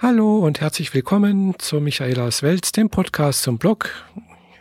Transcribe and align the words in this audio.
Hallo 0.00 0.38
und 0.38 0.60
herzlich 0.60 0.94
willkommen 0.94 1.58
zu 1.58 1.80
Michaelas 1.80 2.44
Welt, 2.44 2.76
dem 2.76 2.88
Podcast 2.88 3.42
zum 3.42 3.58
Blog. 3.58 3.90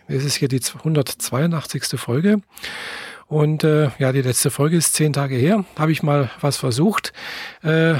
Es 0.08 0.26
ist 0.26 0.34
hier 0.34 0.48
die 0.48 0.60
182. 0.60 2.00
Folge. 2.00 2.42
Und 3.28 3.64
äh, 3.64 3.92
ja, 4.00 4.12
die 4.14 4.24
letzte 4.24 4.50
Folge 4.50 4.78
ist 4.78 4.96
zehn 4.96 5.14
Tage 5.14 5.36
her. 5.36 5.64
Habe 5.78 5.92
ich 5.92 6.02
mal 6.02 6.32
was 6.42 6.58
versucht. 6.58 7.14
Äh, 7.62 7.98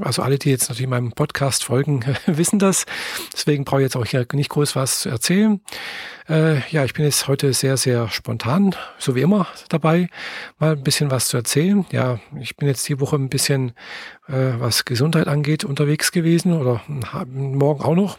also 0.00 0.22
alle, 0.22 0.38
die 0.38 0.50
jetzt 0.50 0.68
natürlich 0.68 0.88
meinem 0.88 1.12
Podcast 1.12 1.64
folgen, 1.64 2.04
wissen 2.26 2.58
das. 2.58 2.86
Deswegen 3.32 3.64
brauche 3.64 3.80
ich 3.80 3.86
jetzt 3.86 3.96
auch 3.96 4.06
hier 4.06 4.26
nicht 4.32 4.50
groß 4.50 4.76
was 4.76 5.00
zu 5.00 5.08
erzählen. 5.08 5.60
Äh, 6.28 6.60
ja, 6.70 6.84
ich 6.84 6.94
bin 6.94 7.04
jetzt 7.04 7.28
heute 7.28 7.52
sehr, 7.52 7.76
sehr 7.76 8.08
spontan, 8.08 8.74
so 8.98 9.14
wie 9.14 9.22
immer 9.22 9.46
dabei, 9.68 10.08
mal 10.58 10.72
ein 10.72 10.82
bisschen 10.82 11.10
was 11.10 11.28
zu 11.28 11.36
erzählen. 11.36 11.86
Ja, 11.90 12.20
ich 12.40 12.56
bin 12.56 12.68
jetzt 12.68 12.88
die 12.88 13.00
Woche 13.00 13.16
ein 13.16 13.30
bisschen, 13.30 13.72
äh, 14.28 14.52
was 14.58 14.84
Gesundheit 14.84 15.26
angeht, 15.26 15.64
unterwegs 15.64 16.12
gewesen 16.12 16.52
oder 16.52 16.82
morgen 17.26 17.82
auch 17.82 17.94
noch. 17.94 18.18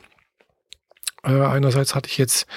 Äh, 1.23 1.41
einerseits 1.41 1.95
hatte 1.95 2.09
ich 2.09 2.17
jetzt 2.17 2.47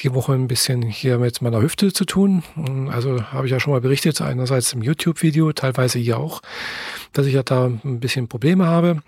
die 0.00 0.14
Woche 0.14 0.32
ein 0.32 0.48
bisschen 0.48 0.82
hier 0.82 1.18
mit 1.18 1.42
meiner 1.42 1.60
Hüfte 1.60 1.92
zu 1.92 2.04
tun. 2.04 2.42
Also 2.90 3.22
habe 3.24 3.46
ich 3.46 3.52
ja 3.52 3.60
schon 3.60 3.72
mal 3.72 3.80
berichtet, 3.80 4.20
einerseits 4.20 4.72
im 4.72 4.82
YouTube-Video, 4.82 5.52
teilweise 5.52 5.98
hier 5.98 6.18
auch, 6.18 6.40
dass 7.12 7.26
ich 7.26 7.34
ja 7.34 7.42
da 7.42 7.66
ein 7.66 8.00
bisschen 8.00 8.28
Probleme 8.28 8.66
habe 8.66 9.02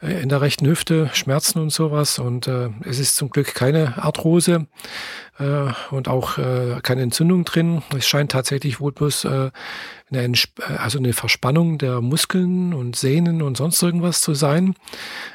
in 0.00 0.28
der 0.28 0.40
rechten 0.40 0.66
Hüfte, 0.66 1.10
Schmerzen 1.12 1.58
und 1.58 1.70
sowas. 1.70 2.18
Und 2.18 2.46
äh, 2.46 2.70
es 2.84 2.98
ist 2.98 3.16
zum 3.16 3.30
Glück 3.30 3.54
keine 3.54 4.02
Arthrose 4.02 4.66
äh, 5.38 5.72
und 5.90 6.08
auch 6.08 6.38
äh, 6.38 6.80
keine 6.82 7.02
Entzündung 7.02 7.44
drin. 7.44 7.82
Es 7.96 8.06
scheint 8.06 8.32
tatsächlich 8.32 8.80
wohl 8.80 8.92
bloß 8.92 9.24
äh, 9.24 9.50
eine, 10.10 10.22
äh, 10.24 10.36
also 10.78 10.98
eine 10.98 11.12
Verspannung 11.12 11.78
der 11.78 12.00
Muskeln 12.00 12.72
und 12.72 12.96
Sehnen 12.96 13.42
und 13.42 13.56
sonst 13.56 13.82
irgendwas 13.82 14.20
zu 14.20 14.34
sein, 14.34 14.74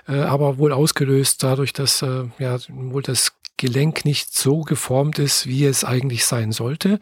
äh, 0.08 0.18
aber 0.18 0.58
wohl 0.58 0.72
ausgelöst 0.72 1.44
dadurch, 1.44 1.74
dass 1.74 2.02
äh, 2.02 2.24
ja 2.40 2.58
wohl 2.70 3.04
das 3.04 3.34
Gelenk 3.58 4.04
nicht 4.06 4.34
so 4.34 4.62
geformt 4.62 5.20
ist, 5.20 5.48
wie 5.48 5.66
es 5.66 5.84
eigentlich 5.84 6.26
sein 6.26 6.52
sollte. 6.52 7.00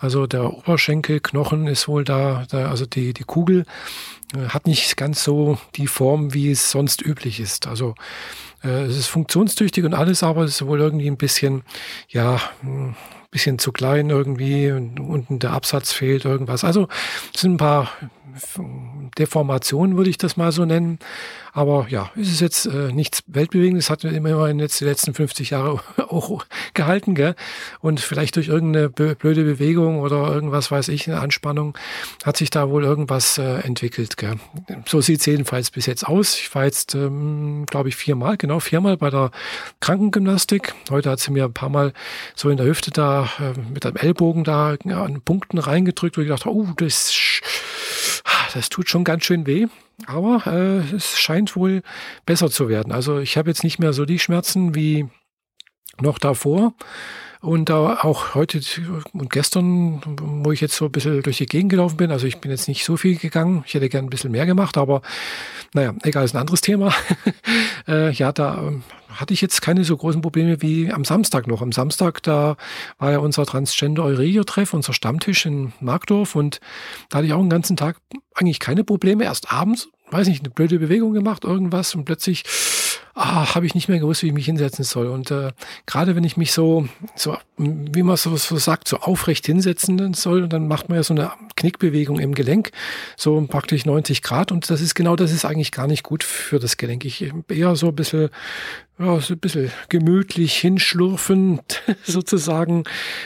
Also 0.00 0.26
der 0.26 0.52
Oberschenkelknochen 0.52 1.66
ist 1.66 1.88
wohl 1.88 2.04
da, 2.04 2.46
da 2.50 2.70
also 2.70 2.86
die, 2.86 3.12
die 3.12 3.24
Kugel 3.24 3.66
äh, 4.34 4.48
hat 4.48 4.66
nicht 4.66 4.96
ganz 4.96 5.22
so 5.22 5.58
die 5.76 5.86
Form, 5.86 6.32
wie 6.32 6.50
es 6.50 6.70
sonst 6.70 7.02
üblich 7.02 7.40
ist. 7.40 7.66
Also 7.66 7.94
äh, 8.64 8.84
es 8.84 8.96
ist 8.96 9.08
funktionstüchtig 9.08 9.84
und 9.84 9.94
alles, 9.94 10.22
aber 10.22 10.44
es 10.44 10.52
ist 10.52 10.66
wohl 10.66 10.80
irgendwie 10.80 11.08
ein 11.08 11.18
bisschen, 11.18 11.62
ja, 12.08 12.40
ein 12.62 12.96
bisschen 13.30 13.58
zu 13.58 13.70
klein 13.70 14.10
irgendwie 14.10 14.70
und 14.70 14.98
unten 15.00 15.38
der 15.38 15.52
Absatz 15.52 15.92
fehlt 15.92 16.24
irgendwas. 16.24 16.64
Also 16.64 16.88
es 17.34 17.42
sind 17.42 17.54
ein 17.54 17.58
paar 17.58 17.90
Deformationen, 19.18 19.96
würde 19.96 20.10
ich 20.10 20.18
das 20.18 20.36
mal 20.36 20.52
so 20.52 20.64
nennen. 20.64 20.98
Aber 21.52 21.86
ja, 21.88 22.10
es 22.16 22.28
ist 22.28 22.40
jetzt 22.40 22.66
äh, 22.66 22.92
nichts 22.92 23.24
Weltbewegendes, 23.26 23.90
hat 23.90 24.04
immerhin 24.04 24.60
jetzt 24.60 24.80
die 24.80 24.84
letzten 24.84 25.14
50 25.14 25.50
Jahre 25.50 25.80
auch 25.96 26.44
gehalten, 26.74 27.14
gell? 27.14 27.34
Und 27.80 28.00
vielleicht 28.00 28.36
durch 28.36 28.48
irgendeine 28.48 28.88
blöde 28.88 29.44
Bewegung 29.44 30.00
oder 30.00 30.32
irgendwas 30.32 30.70
weiß 30.70 30.88
ich, 30.88 31.08
eine 31.08 31.20
Anspannung, 31.20 31.76
hat 32.24 32.36
sich 32.36 32.50
da 32.50 32.70
wohl 32.70 32.84
irgendwas 32.84 33.38
äh, 33.38 33.60
entwickelt, 33.60 34.16
gell? 34.16 34.36
So 34.86 35.00
sieht 35.00 35.20
es 35.20 35.26
jedenfalls 35.26 35.70
bis 35.70 35.86
jetzt 35.86 36.06
aus. 36.06 36.36
Ich 36.36 36.54
war 36.54 36.64
jetzt, 36.64 36.94
ähm, 36.94 37.66
glaube 37.66 37.88
ich, 37.88 37.96
viermal, 37.96 38.36
genau 38.36 38.60
viermal 38.60 38.96
bei 38.96 39.10
der 39.10 39.30
Krankengymnastik. 39.80 40.74
Heute 40.90 41.10
hat 41.10 41.20
sie 41.20 41.32
mir 41.32 41.44
ein 41.44 41.52
paar 41.52 41.68
Mal 41.68 41.92
so 42.36 42.48
in 42.50 42.56
der 42.56 42.66
Hüfte 42.66 42.90
da 42.90 43.28
äh, 43.40 43.58
mit 43.72 43.84
einem 43.84 43.96
Ellbogen 43.96 44.44
da 44.44 44.76
ja, 44.84 45.02
an 45.02 45.20
Punkten 45.20 45.58
reingedrückt, 45.58 46.16
wo 46.16 46.22
ich 46.22 46.28
dachte, 46.28 46.48
oh, 46.48 46.68
das 46.76 47.12
das 48.54 48.68
tut 48.68 48.88
schon 48.88 49.04
ganz 49.04 49.24
schön 49.24 49.46
weh. 49.46 49.66
Aber 50.06 50.46
äh, 50.46 50.94
es 50.94 51.18
scheint 51.18 51.56
wohl 51.56 51.82
besser 52.26 52.50
zu 52.50 52.68
werden. 52.68 52.92
Also 52.92 53.18
ich 53.18 53.36
habe 53.36 53.50
jetzt 53.50 53.64
nicht 53.64 53.78
mehr 53.78 53.92
so 53.92 54.04
die 54.04 54.18
Schmerzen 54.18 54.74
wie 54.74 55.08
noch 56.00 56.18
davor. 56.18 56.74
Und 57.42 57.70
auch 57.70 58.34
heute 58.34 58.60
und 59.14 59.30
gestern, 59.30 60.02
wo 60.44 60.52
ich 60.52 60.60
jetzt 60.60 60.76
so 60.76 60.84
ein 60.84 60.92
bisschen 60.92 61.22
durch 61.22 61.38
die 61.38 61.46
Gegend 61.46 61.70
gelaufen 61.70 61.96
bin, 61.96 62.10
also 62.10 62.26
ich 62.26 62.36
bin 62.36 62.50
jetzt 62.50 62.68
nicht 62.68 62.84
so 62.84 62.98
viel 62.98 63.16
gegangen, 63.16 63.64
ich 63.66 63.72
hätte 63.72 63.88
gern 63.88 64.04
ein 64.04 64.10
bisschen 64.10 64.30
mehr 64.30 64.44
gemacht, 64.44 64.76
aber 64.76 65.00
naja, 65.72 65.94
egal, 66.02 66.26
ist 66.26 66.34
ein 66.34 66.40
anderes 66.40 66.60
Thema. 66.60 66.92
äh, 67.88 68.12
ja, 68.12 68.30
da 68.32 68.58
ähm, 68.58 68.82
hatte 69.14 69.34
ich 69.34 69.40
jetzt 69.40 69.62
keine 69.62 69.84
so 69.84 69.96
großen 69.96 70.22
Probleme 70.22 70.62
wie 70.62 70.92
am 70.92 71.04
Samstag 71.04 71.46
noch. 71.46 71.62
Am 71.62 71.72
Samstag, 71.72 72.22
da 72.22 72.56
war 72.98 73.12
ja 73.12 73.18
unser 73.18 73.46
Transgender 73.46 74.04
Euregio-Treff, 74.04 74.74
unser 74.74 74.92
Stammtisch 74.92 75.46
in 75.46 75.72
Markdorf 75.80 76.34
und 76.36 76.60
da 77.08 77.18
hatte 77.18 77.26
ich 77.26 77.32
auch 77.32 77.40
den 77.40 77.50
ganzen 77.50 77.76
Tag 77.76 77.96
eigentlich 78.34 78.60
keine 78.60 78.84
Probleme. 78.84 79.24
Erst 79.24 79.52
abends, 79.52 79.88
weiß 80.10 80.28
nicht, 80.28 80.42
eine 80.42 80.50
blöde 80.50 80.78
Bewegung 80.78 81.12
gemacht, 81.12 81.44
irgendwas 81.44 81.94
und 81.94 82.04
plötzlich 82.04 82.44
ah, 83.14 83.54
habe 83.54 83.66
ich 83.66 83.74
nicht 83.74 83.88
mehr 83.88 83.98
gewusst, 83.98 84.22
wie 84.22 84.28
ich 84.28 84.32
mich 84.32 84.46
hinsetzen 84.46 84.84
soll. 84.84 85.08
Und 85.08 85.30
äh, 85.30 85.52
gerade 85.86 86.16
wenn 86.16 86.24
ich 86.24 86.36
mich 86.36 86.52
so, 86.52 86.88
so, 87.14 87.36
wie 87.56 88.02
man 88.02 88.16
so, 88.16 88.36
so 88.36 88.56
sagt, 88.56 88.88
so 88.88 88.98
aufrecht 88.98 89.46
hinsetzen 89.46 90.14
soll, 90.14 90.48
dann 90.48 90.68
macht 90.68 90.88
man 90.88 90.96
ja 90.96 91.02
so 91.02 91.14
eine 91.14 91.32
Knickbewegung 91.60 92.18
im 92.18 92.34
Gelenk, 92.34 92.70
so 93.16 93.40
praktisch 93.48 93.84
90 93.86 94.22
Grad. 94.22 94.50
Und 94.50 94.70
das 94.70 94.80
ist 94.80 94.94
genau, 94.94 95.16
das 95.16 95.32
ist 95.32 95.44
eigentlich 95.44 95.72
gar 95.72 95.86
nicht 95.86 96.02
gut 96.02 96.24
für 96.24 96.58
das 96.58 96.76
Gelenk. 96.76 97.04
Ich 97.04 97.30
eher 97.48 97.76
so 97.76 97.88
ein 97.88 97.94
bisschen 97.94 98.30
ja, 99.00 99.18
so 99.18 99.32
ein 99.32 99.38
bisschen 99.38 99.72
gemütlich 99.88 100.56
hinschlurfen, 100.56 101.60
sozusagen, 102.04 102.84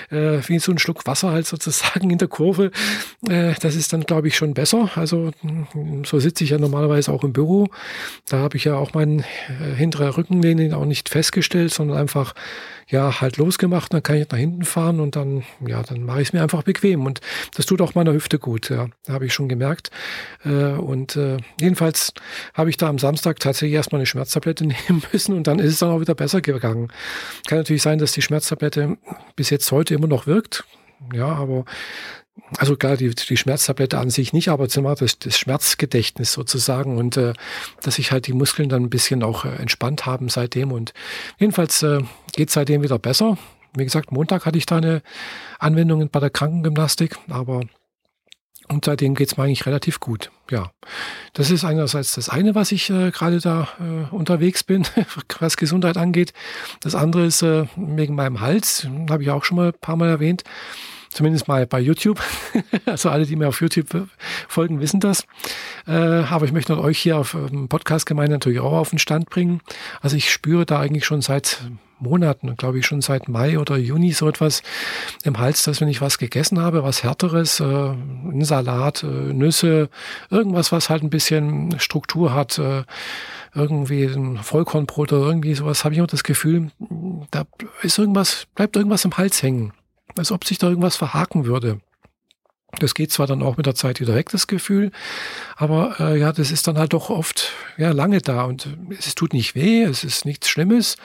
äh, 0.08 0.38
wie 0.46 0.60
so 0.60 0.70
ein 0.70 0.78
Schluck 0.78 1.04
Wasser 1.06 1.32
halt 1.32 1.46
sozusagen 1.46 2.10
in 2.10 2.18
der 2.18 2.28
Kurve. 2.28 2.70
Äh, 3.28 3.54
das 3.60 3.74
ist 3.74 3.92
dann, 3.92 4.02
glaube 4.02 4.28
ich, 4.28 4.36
schon 4.36 4.54
besser. 4.54 4.90
Also 4.94 5.32
so 6.04 6.20
sitze 6.20 6.44
ich 6.44 6.50
ja 6.50 6.58
normalerweise 6.58 7.12
auch 7.12 7.24
im 7.24 7.32
Büro. 7.32 7.66
Da 8.28 8.38
habe 8.38 8.56
ich 8.56 8.64
ja 8.64 8.76
auch 8.76 8.94
meinen 8.94 9.20
äh, 9.20 9.74
hinterer 9.74 10.16
Rückenlehne 10.16 10.76
auch 10.76 10.84
nicht 10.84 11.08
festgestellt, 11.08 11.74
sondern 11.74 11.98
einfach 11.98 12.34
ja 12.88 13.20
halt 13.20 13.36
losgemacht. 13.36 13.92
Dann 13.92 14.02
kann 14.02 14.16
ich 14.16 14.28
nach 14.28 14.38
hinten 14.38 14.64
fahren 14.64 15.00
und 15.00 15.16
dann 15.16 15.44
ja 15.66 15.82
dann 15.82 16.04
mache 16.04 16.22
ich 16.22 16.28
es 16.28 16.32
mir 16.32 16.42
einfach 16.42 16.62
bequem 16.62 17.06
und 17.06 17.20
das 17.56 17.66
tut 17.66 17.80
auch 17.80 17.94
meiner 17.94 18.12
Hüfte 18.12 18.38
gut. 18.38 18.70
Ja, 18.70 18.88
habe 19.08 19.26
ich 19.26 19.34
schon 19.34 19.48
gemerkt. 19.48 19.90
Äh, 20.44 20.72
und 20.72 21.16
äh, 21.16 21.38
jedenfalls 21.60 22.12
habe 22.54 22.70
ich 22.70 22.76
da 22.76 22.88
am 22.88 22.98
Samstag 22.98 23.40
tatsächlich 23.40 23.74
erstmal 23.74 24.00
eine 24.00 24.06
Schmerztablette 24.06 24.66
nehmen 24.88 25.02
müssen 25.12 25.34
und 25.34 25.46
dann 25.46 25.58
ist 25.58 25.72
es 25.72 25.78
dann 25.78 25.90
auch 25.90 26.00
wieder 26.00 26.14
besser 26.14 26.40
gegangen. 26.40 26.88
Kann 27.46 27.58
natürlich 27.58 27.82
sein, 27.82 27.98
dass 27.98 28.12
die 28.12 28.22
Schmerztablette 28.22 28.96
bis 29.36 29.50
jetzt 29.50 29.70
heute 29.72 29.94
immer 29.94 30.06
noch 30.06 30.26
wirkt. 30.26 30.64
Ja, 31.12 31.26
aber 31.26 31.64
also 32.58 32.76
klar, 32.76 32.96
die, 32.96 33.10
die 33.10 33.36
Schmerztablette 33.36 33.98
an 33.98 34.10
sich 34.10 34.32
nicht, 34.32 34.48
aber 34.48 34.68
zumal 34.68 34.96
das, 34.96 35.18
das 35.18 35.38
Schmerzgedächtnis 35.38 36.32
sozusagen 36.32 36.96
und 36.98 37.16
äh, 37.16 37.32
dass 37.82 37.96
sich 37.96 38.12
halt 38.12 38.26
die 38.26 38.32
Muskeln 38.32 38.68
dann 38.68 38.84
ein 38.84 38.90
bisschen 38.90 39.22
auch 39.22 39.44
äh, 39.44 39.50
entspannt 39.56 40.06
haben 40.06 40.28
seitdem. 40.28 40.72
Und 40.72 40.92
jedenfalls 41.38 41.82
äh, 41.82 42.00
geht 42.32 42.50
seitdem 42.50 42.82
wieder 42.82 42.98
besser. 42.98 43.38
Wie 43.76 43.84
gesagt, 43.84 44.12
Montag 44.12 44.46
hatte 44.46 44.58
ich 44.58 44.66
da 44.66 44.76
eine 44.76 45.02
Anwendung 45.58 46.08
bei 46.10 46.20
der 46.20 46.30
Krankengymnastik, 46.30 47.16
aber 47.28 47.62
und 48.68 48.84
seitdem 48.84 49.14
geht's 49.14 49.36
mir 49.36 49.44
eigentlich 49.44 49.66
relativ 49.66 50.00
gut. 50.00 50.30
Ja, 50.50 50.70
das 51.34 51.50
ist 51.50 51.64
einerseits 51.64 52.14
das 52.14 52.28
eine, 52.28 52.54
was 52.54 52.72
ich 52.72 52.88
äh, 52.88 53.10
gerade 53.10 53.40
da 53.40 53.68
äh, 53.78 54.14
unterwegs 54.14 54.64
bin, 54.64 54.86
was 55.38 55.56
Gesundheit 55.56 55.96
angeht. 55.96 56.32
Das 56.80 56.94
andere 56.94 57.26
ist 57.26 57.42
äh, 57.42 57.66
wegen 57.76 58.14
meinem 58.14 58.40
Hals, 58.40 58.86
habe 59.10 59.22
ich 59.22 59.30
auch 59.30 59.44
schon 59.44 59.56
mal 59.56 59.68
ein 59.68 59.80
paar 59.80 59.96
Mal 59.96 60.08
erwähnt. 60.08 60.44
Zumindest 61.14 61.46
mal 61.46 61.64
bei 61.64 61.78
YouTube. 61.78 62.20
also 62.86 63.08
alle, 63.08 63.24
die 63.24 63.36
mir 63.36 63.46
auf 63.46 63.60
YouTube 63.60 64.08
folgen, 64.48 64.80
wissen 64.80 64.98
das. 64.98 65.24
Äh, 65.86 65.92
aber 65.92 66.44
ich 66.44 66.50
möchte 66.50 66.76
euch 66.76 66.98
hier 66.98 67.16
auf 67.18 67.34
ähm, 67.34 67.68
Podcast-Gemeinde 67.68 68.32
natürlich 68.32 68.58
auch 68.58 68.72
auf 68.72 68.90
den 68.90 68.98
Stand 68.98 69.30
bringen. 69.30 69.60
Also 70.02 70.16
ich 70.16 70.32
spüre 70.32 70.66
da 70.66 70.80
eigentlich 70.80 71.04
schon 71.04 71.22
seit 71.22 71.62
Monaten, 72.00 72.56
glaube 72.56 72.80
ich 72.80 72.86
schon 72.86 73.00
seit 73.00 73.28
Mai 73.28 73.60
oder 73.60 73.76
Juni 73.76 74.10
so 74.10 74.28
etwas 74.28 74.64
im 75.22 75.38
Hals, 75.38 75.62
dass 75.62 75.80
wenn 75.80 75.86
ich 75.86 76.00
was 76.00 76.18
gegessen 76.18 76.58
habe, 76.60 76.82
was 76.82 77.04
härteres, 77.04 77.60
äh, 77.60 77.64
ein 77.64 78.44
Salat, 78.44 79.04
äh, 79.04 79.06
Nüsse, 79.06 79.90
irgendwas, 80.30 80.72
was 80.72 80.90
halt 80.90 81.04
ein 81.04 81.10
bisschen 81.10 81.78
Struktur 81.78 82.34
hat, 82.34 82.60
irgendwie 83.54 84.04
ein 84.06 84.38
Vollkornbrot 84.38 85.12
oder 85.12 85.26
irgendwie 85.26 85.54
sowas, 85.54 85.84
habe 85.84 85.94
ich 85.94 85.98
immer 85.98 86.08
das 86.08 86.24
Gefühl, 86.24 86.72
da 87.30 87.44
ist 87.82 88.00
irgendwas, 88.00 88.48
bleibt 88.56 88.74
irgendwas 88.74 89.04
im 89.04 89.16
Hals 89.16 89.40
hängen 89.44 89.72
als 90.16 90.32
ob 90.32 90.44
sich 90.44 90.58
da 90.58 90.68
irgendwas 90.68 90.96
verhaken 90.96 91.44
würde. 91.44 91.80
Das 92.80 92.94
geht 92.94 93.12
zwar 93.12 93.26
dann 93.26 93.42
auch 93.42 93.56
mit 93.56 93.66
der 93.66 93.74
Zeit 93.74 94.00
wieder 94.00 94.14
weg, 94.14 94.30
das 94.30 94.48
Gefühl, 94.48 94.90
aber 95.56 95.96
äh, 96.00 96.18
ja, 96.18 96.32
das 96.32 96.50
ist 96.50 96.66
dann 96.66 96.76
halt 96.76 96.92
doch 96.92 97.08
oft 97.08 97.52
ja 97.76 97.92
lange 97.92 98.20
da 98.20 98.44
und 98.44 98.68
es 98.90 99.14
tut 99.14 99.32
nicht 99.32 99.54
weh, 99.54 99.82
es 99.82 100.02
ist 100.02 100.24
nichts 100.24 100.48
Schlimmes. 100.48 100.96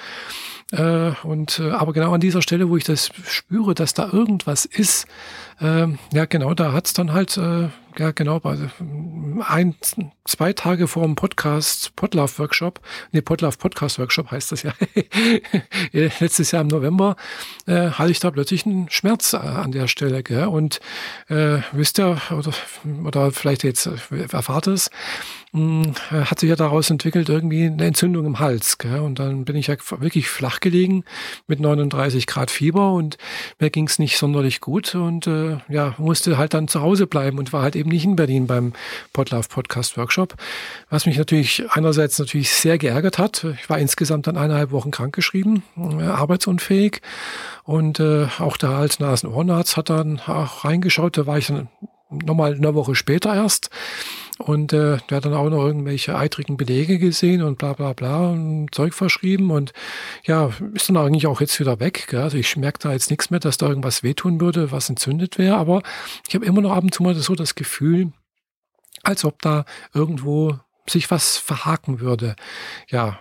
Äh, 0.71 1.11
und 1.23 1.59
äh, 1.59 1.71
aber 1.71 1.93
genau 1.93 2.13
an 2.13 2.21
dieser 2.21 2.43
Stelle, 2.43 2.69
wo 2.69 2.77
ich 2.77 2.83
das 2.83 3.09
spüre, 3.25 3.73
dass 3.73 3.95
da 3.95 4.09
irgendwas 4.11 4.65
ist, 4.65 5.07
äh, 5.59 5.87
ja 6.13 6.25
genau, 6.25 6.53
da 6.53 6.73
hat's 6.73 6.93
dann 6.93 7.11
halt 7.11 7.37
äh, 7.37 7.69
ja 7.97 8.11
genau 8.11 8.39
ein 9.47 9.75
zwei 10.25 10.53
Tage 10.53 10.87
vor 10.87 11.03
dem 11.03 11.15
Podcast 11.15 11.95
Podlove 11.95 12.37
Workshop, 12.37 12.81
nee 13.11 13.21
Podlove 13.21 13.57
Podcast 13.57 13.97
Workshop 13.97 14.29
heißt 14.29 14.51
das 14.51 14.61
ja, 14.61 14.73
letztes 15.91 16.51
Jahr 16.51 16.61
im 16.61 16.67
November 16.67 17.15
äh, 17.65 17.89
hatte 17.89 18.11
ich 18.11 18.19
da 18.19 18.29
plötzlich 18.29 18.67
einen 18.67 18.91
Schmerz 18.91 19.33
äh, 19.33 19.37
an 19.37 19.71
der 19.71 19.87
Stelle, 19.87 20.21
gell? 20.21 20.45
und 20.45 20.81
äh, 21.29 21.61
wisst 21.71 21.99
ihr 21.99 22.21
oder 22.29 22.51
oder 23.05 23.31
vielleicht 23.31 23.63
jetzt 23.63 23.89
erfahrt 24.11 24.67
es 24.67 24.91
hm, 25.51 25.95
hat 26.11 26.39
sich 26.39 26.49
ja 26.49 26.55
daraus 26.55 26.91
entwickelt 26.91 27.27
irgendwie 27.27 27.65
eine 27.65 27.85
Entzündung 27.85 28.23
im 28.25 28.39
Hals. 28.39 28.77
Gell? 28.77 28.99
Und 28.99 29.17
dann 29.17 29.45
bin 29.45 29.55
ich 29.55 29.65
ja 29.65 29.75
wirklich 29.97 30.29
flach 30.29 30.59
gelegen 30.59 31.05
mit 31.47 31.59
39 31.59 32.27
Grad 32.27 32.51
Fieber 32.51 32.93
und 32.93 33.17
mir 33.57 33.71
ging 33.71 33.87
es 33.87 33.97
nicht 33.97 34.19
sonderlich 34.19 34.61
gut 34.61 34.93
und 34.93 35.25
äh, 35.25 35.57
ja, 35.67 35.95
musste 35.97 36.37
halt 36.37 36.53
dann 36.53 36.67
zu 36.67 36.81
Hause 36.81 37.07
bleiben 37.07 37.39
und 37.39 37.51
war 37.51 37.63
halt 37.63 37.75
eben 37.75 37.89
nicht 37.89 38.05
in 38.05 38.15
Berlin 38.15 38.45
beim 38.45 38.73
Podlove 39.11 39.47
Podcast 39.49 39.97
Workshop, 39.97 40.35
was 40.91 41.07
mich 41.07 41.17
natürlich 41.17 41.63
einerseits 41.71 42.19
natürlich 42.19 42.51
sehr 42.51 42.77
geärgert 42.77 43.17
hat. 43.17 43.43
Ich 43.59 43.71
war 43.71 43.79
insgesamt 43.79 44.27
dann 44.27 44.37
eineinhalb 44.37 44.69
Wochen 44.69 44.91
krankgeschrieben, 44.91 45.63
äh, 45.77 46.03
arbeitsunfähig 46.03 47.01
und 47.63 47.99
äh, 47.99 48.27
auch 48.37 48.57
der 48.57 48.69
Hals-Nasen-Ohrenarzt 48.69 49.77
hat 49.77 49.89
dann 49.89 50.19
auch 50.19 50.63
reingeschaut, 50.63 51.17
da 51.17 51.25
war 51.25 51.39
ich 51.39 51.47
dann 51.47 51.69
nochmal 52.09 52.53
eine 52.53 52.75
Woche 52.75 52.93
später 52.95 53.33
erst. 53.33 53.69
Und 54.39 54.71
äh, 54.71 54.97
der 55.09 55.17
hat 55.17 55.25
dann 55.25 55.33
auch 55.33 55.49
noch 55.49 55.65
irgendwelche 55.65 56.17
eitrigen 56.17 56.55
Belege 56.55 56.97
gesehen 56.97 57.43
und 57.43 57.57
bla 57.57 57.73
bla 57.73 57.91
bla 57.91 58.29
und 58.29 58.69
Zeug 58.71 58.93
verschrieben. 58.93 59.51
Und 59.51 59.73
ja, 60.23 60.51
ist 60.73 60.87
dann 60.87 60.95
eigentlich 60.95 61.27
auch 61.27 61.41
jetzt 61.41 61.59
wieder 61.59 61.81
weg. 61.81 62.07
Gell? 62.09 62.21
Also 62.21 62.37
ich 62.37 62.55
merke 62.55 62.79
da 62.79 62.93
jetzt 62.93 63.09
nichts 63.09 63.29
mehr, 63.29 63.41
dass 63.41 63.57
da 63.57 63.67
irgendwas 63.67 64.01
wehtun 64.01 64.39
würde, 64.39 64.71
was 64.71 64.89
entzündet 64.89 65.37
wäre. 65.37 65.57
Aber 65.57 65.83
ich 66.27 66.35
habe 66.35 66.45
immer 66.45 66.61
noch 66.61 66.71
ab 66.71 66.83
und 66.83 66.93
zu 66.93 67.03
mal 67.03 67.15
so 67.15 67.35
das 67.35 67.53
Gefühl, 67.53 68.13
als 69.03 69.25
ob 69.25 69.41
da 69.41 69.65
irgendwo 69.93 70.57
sich 70.87 71.11
was 71.11 71.35
verhaken 71.35 71.99
würde. 71.99 72.37
Ja, 72.89 73.19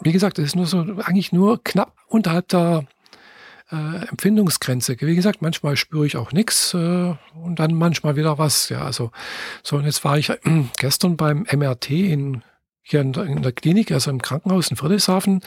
wie 0.00 0.12
gesagt, 0.12 0.40
es 0.40 0.46
ist 0.46 0.56
nur 0.56 0.66
so 0.66 0.80
eigentlich 1.04 1.32
nur 1.32 1.62
knapp 1.62 1.94
unterhalb 2.08 2.48
der 2.48 2.86
äh, 3.70 4.06
Empfindungsgrenze. 4.06 4.96
Wie 5.00 5.14
gesagt, 5.14 5.42
manchmal 5.42 5.76
spüre 5.76 6.06
ich 6.06 6.16
auch 6.16 6.32
nichts 6.32 6.74
äh, 6.74 7.14
und 7.34 7.58
dann 7.58 7.74
manchmal 7.74 8.16
wieder 8.16 8.38
was. 8.38 8.68
Ja, 8.68 8.82
also 8.82 9.10
so 9.62 9.76
und 9.76 9.84
jetzt 9.84 10.04
war 10.04 10.18
ich 10.18 10.30
äh, 10.30 10.38
gestern 10.78 11.16
beim 11.16 11.46
MRT 11.50 11.90
in 11.90 12.42
hier 12.82 13.02
in 13.02 13.12
der, 13.12 13.24
in 13.24 13.42
der 13.42 13.52
Klinik, 13.52 13.92
also 13.92 14.10
im 14.10 14.22
Krankenhaus 14.22 14.70
in 14.70 14.76
Friedrichshafen. 14.76 15.42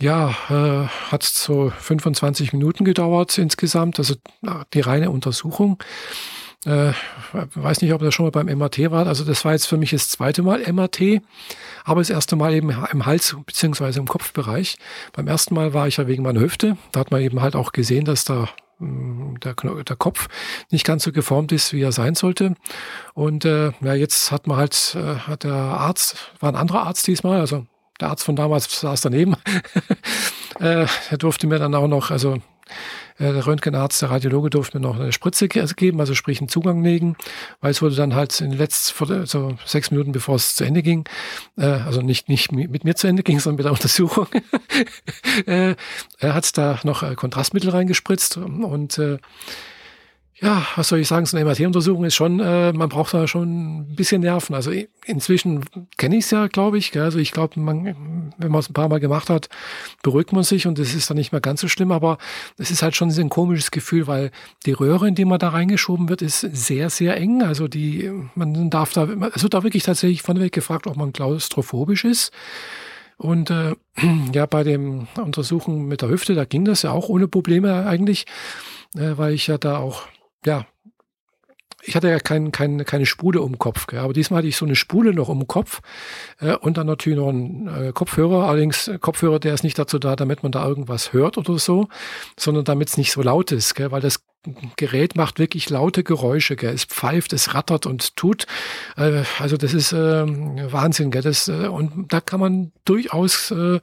Ja, 0.00 0.30
äh, 0.48 0.88
hat 1.10 1.22
so 1.22 1.70
25 1.70 2.52
Minuten 2.52 2.84
gedauert 2.84 3.36
insgesamt, 3.38 3.98
also 3.98 4.16
die 4.72 4.80
reine 4.80 5.10
Untersuchung. 5.10 5.78
Äh, 6.64 6.92
weiß 7.32 7.82
nicht, 7.82 7.92
ob 7.92 8.00
das 8.00 8.14
schon 8.14 8.24
mal 8.24 8.30
beim 8.30 8.46
MRT 8.46 8.90
war. 8.90 9.06
Also 9.06 9.24
das 9.24 9.44
war 9.44 9.52
jetzt 9.52 9.66
für 9.66 9.76
mich 9.76 9.90
das 9.90 10.08
zweite 10.08 10.42
Mal 10.42 10.60
MRT, 10.60 11.20
aber 11.84 12.00
das 12.00 12.10
erste 12.10 12.36
Mal 12.36 12.54
eben 12.54 12.70
im 12.70 13.06
Hals 13.06 13.36
beziehungsweise 13.44 14.00
im 14.00 14.08
Kopfbereich. 14.08 14.78
Beim 15.12 15.28
ersten 15.28 15.54
Mal 15.54 15.74
war 15.74 15.86
ich 15.86 15.98
ja 15.98 16.06
wegen 16.06 16.22
meiner 16.22 16.40
Hüfte. 16.40 16.76
Da 16.92 17.00
hat 17.00 17.10
man 17.10 17.20
eben 17.20 17.42
halt 17.42 17.54
auch 17.54 17.72
gesehen, 17.72 18.04
dass 18.06 18.24
da 18.24 18.48
hm, 18.78 19.38
der, 19.40 19.54
der 19.54 19.96
Kopf 19.96 20.28
nicht 20.70 20.86
ganz 20.86 21.04
so 21.04 21.12
geformt 21.12 21.52
ist, 21.52 21.72
wie 21.72 21.82
er 21.82 21.92
sein 21.92 22.14
sollte. 22.14 22.54
Und 23.12 23.44
äh, 23.44 23.72
ja, 23.82 23.94
jetzt 23.94 24.32
hat 24.32 24.46
man 24.46 24.56
halt, 24.56 24.96
äh, 24.98 25.16
hat 25.16 25.44
der 25.44 25.54
Arzt, 25.54 26.32
war 26.40 26.50
ein 26.50 26.56
anderer 26.56 26.86
Arzt 26.86 27.06
diesmal, 27.06 27.40
also 27.40 27.66
der 28.00 28.08
Arzt 28.08 28.24
von 28.24 28.36
damals 28.36 28.80
saß 28.80 29.02
daneben. 29.02 29.36
äh, 30.60 30.86
er 31.10 31.18
durfte 31.18 31.46
mir 31.46 31.58
dann 31.58 31.74
auch 31.74 31.88
noch, 31.88 32.10
also 32.10 32.38
der 33.18 33.46
Röntgenarzt, 33.46 34.02
der 34.02 34.10
Radiologe 34.10 34.50
durfte 34.50 34.78
mir 34.78 34.86
noch 34.86 34.98
eine 34.98 35.12
Spritze 35.12 35.48
geben, 35.48 36.00
also 36.00 36.14
sprich 36.14 36.40
einen 36.40 36.48
Zugang 36.48 36.82
legen, 36.82 37.16
weil 37.60 37.70
es 37.70 37.80
wurde 37.80 37.94
dann 37.94 38.14
halt 38.14 38.40
in 38.40 38.50
den 38.50 38.58
letzten, 38.58 39.26
so 39.26 39.56
sechs 39.64 39.90
Minuten 39.90 40.12
bevor 40.12 40.34
es 40.34 40.56
zu 40.56 40.64
Ende 40.64 40.82
ging, 40.82 41.04
äh, 41.56 41.66
also 41.66 42.02
nicht, 42.02 42.28
nicht 42.28 42.50
mit 42.50 42.84
mir 42.84 42.96
zu 42.96 43.06
Ende 43.06 43.22
ging, 43.22 43.38
sondern 43.40 43.56
mit 43.56 43.64
der 43.66 43.72
Untersuchung, 43.72 44.26
äh, 45.46 45.76
er 46.18 46.34
hat 46.34 46.58
da 46.58 46.80
noch 46.82 47.02
äh, 47.02 47.14
Kontrastmittel 47.14 47.70
reingespritzt 47.70 48.36
und 48.36 48.98
äh, 48.98 49.18
ja, 50.40 50.66
was 50.74 50.88
soll 50.88 50.98
ich 50.98 51.08
sagen, 51.08 51.26
so 51.26 51.36
eine 51.36 51.46
MRT-Untersuchung 51.46 52.04
ist 52.04 52.16
schon, 52.16 52.40
äh, 52.40 52.72
man 52.72 52.88
braucht 52.88 53.14
da 53.14 53.28
schon 53.28 53.78
ein 53.78 53.94
bisschen 53.94 54.20
Nerven. 54.20 54.54
Also 54.54 54.72
inzwischen 55.06 55.64
kenne 55.96 56.16
ich 56.16 56.24
es 56.24 56.32
ja, 56.32 56.48
glaube 56.48 56.76
ich. 56.76 56.90
Gell? 56.90 57.02
Also 57.02 57.18
ich 57.18 57.30
glaube, 57.30 57.60
man, 57.60 58.13
wenn 58.38 58.50
man 58.50 58.60
es 58.60 58.70
ein 58.70 58.74
paar 58.74 58.88
Mal 58.88 59.00
gemacht 59.00 59.30
hat, 59.30 59.48
beruhigt 60.02 60.32
man 60.32 60.42
sich 60.42 60.66
und 60.66 60.78
es 60.78 60.94
ist 60.94 61.10
dann 61.10 61.16
nicht 61.16 61.32
mehr 61.32 61.40
ganz 61.40 61.60
so 61.60 61.68
schlimm. 61.68 61.92
Aber 61.92 62.18
es 62.58 62.70
ist 62.70 62.82
halt 62.82 62.96
schon 62.96 63.10
ein 63.10 63.28
komisches 63.28 63.70
Gefühl, 63.70 64.06
weil 64.06 64.30
die 64.66 64.72
Röhre, 64.72 65.08
in 65.08 65.14
die 65.14 65.24
man 65.24 65.38
da 65.38 65.50
reingeschoben 65.50 66.08
wird, 66.08 66.22
ist 66.22 66.40
sehr, 66.40 66.90
sehr 66.90 67.16
eng. 67.16 67.42
Also 67.42 67.68
die, 67.68 68.10
man 68.34 68.70
darf 68.70 68.92
da, 68.92 69.08
es 69.34 69.42
wird 69.42 69.54
da 69.54 69.62
wirklich 69.62 69.82
tatsächlich 69.82 70.22
vorneweg 70.22 70.52
gefragt, 70.52 70.86
ob 70.86 70.96
man 70.96 71.12
klaustrophobisch 71.12 72.04
ist. 72.04 72.32
Und 73.16 73.50
äh, 73.50 73.74
ja, 74.32 74.46
bei 74.46 74.64
dem 74.64 75.06
Untersuchen 75.16 75.86
mit 75.86 76.02
der 76.02 76.08
Hüfte, 76.08 76.34
da 76.34 76.44
ging 76.44 76.64
das 76.64 76.82
ja 76.82 76.90
auch 76.90 77.08
ohne 77.08 77.28
Probleme 77.28 77.86
eigentlich, 77.86 78.26
äh, 78.96 79.16
weil 79.16 79.32
ich 79.32 79.46
ja 79.46 79.58
da 79.58 79.78
auch 79.78 80.02
ja, 80.44 80.66
ich 81.86 81.96
hatte 81.96 82.08
ja 82.08 82.18
kein, 82.18 82.52
kein, 82.52 82.84
keine 82.84 83.06
Spule 83.06 83.40
um 83.42 83.52
den 83.52 83.58
Kopf, 83.58 83.86
gell? 83.86 84.00
aber 84.00 84.12
diesmal 84.12 84.38
hatte 84.38 84.48
ich 84.48 84.56
so 84.56 84.64
eine 84.64 84.76
Spule 84.76 85.12
noch 85.12 85.28
um 85.28 85.40
den 85.40 85.46
Kopf 85.46 85.80
äh, 86.40 86.54
und 86.56 86.76
dann 86.76 86.86
natürlich 86.86 87.18
noch 87.18 87.28
einen 87.28 87.68
äh, 87.68 87.92
Kopfhörer. 87.92 88.48
Allerdings 88.48 88.88
äh, 88.88 88.98
Kopfhörer, 88.98 89.38
der 89.38 89.54
ist 89.54 89.64
nicht 89.64 89.78
dazu 89.78 89.98
da, 89.98 90.16
damit 90.16 90.42
man 90.42 90.52
da 90.52 90.66
irgendwas 90.66 91.12
hört 91.12 91.38
oder 91.38 91.58
so, 91.58 91.88
sondern 92.38 92.64
damit 92.64 92.88
es 92.88 92.96
nicht 92.96 93.12
so 93.12 93.22
laut 93.22 93.52
ist, 93.52 93.74
gell? 93.74 93.90
weil 93.90 94.00
das 94.00 94.24
Gerät 94.76 95.16
macht 95.16 95.38
wirklich 95.38 95.70
laute 95.70 96.04
Geräusche. 96.04 96.56
Gell? 96.56 96.74
Es 96.74 96.84
pfeift, 96.84 97.32
es 97.32 97.54
rattert 97.54 97.86
und 97.86 98.16
tut. 98.16 98.46
Äh, 98.96 99.22
also 99.38 99.56
das 99.56 99.74
ist 99.74 99.92
äh, 99.92 99.96
Wahnsinn. 100.72 101.10
Gell? 101.10 101.22
Das, 101.22 101.48
äh, 101.48 101.68
und 101.68 102.12
da 102.12 102.20
kann 102.20 102.40
man 102.40 102.72
durchaus 102.84 103.50
äh, 103.50 103.80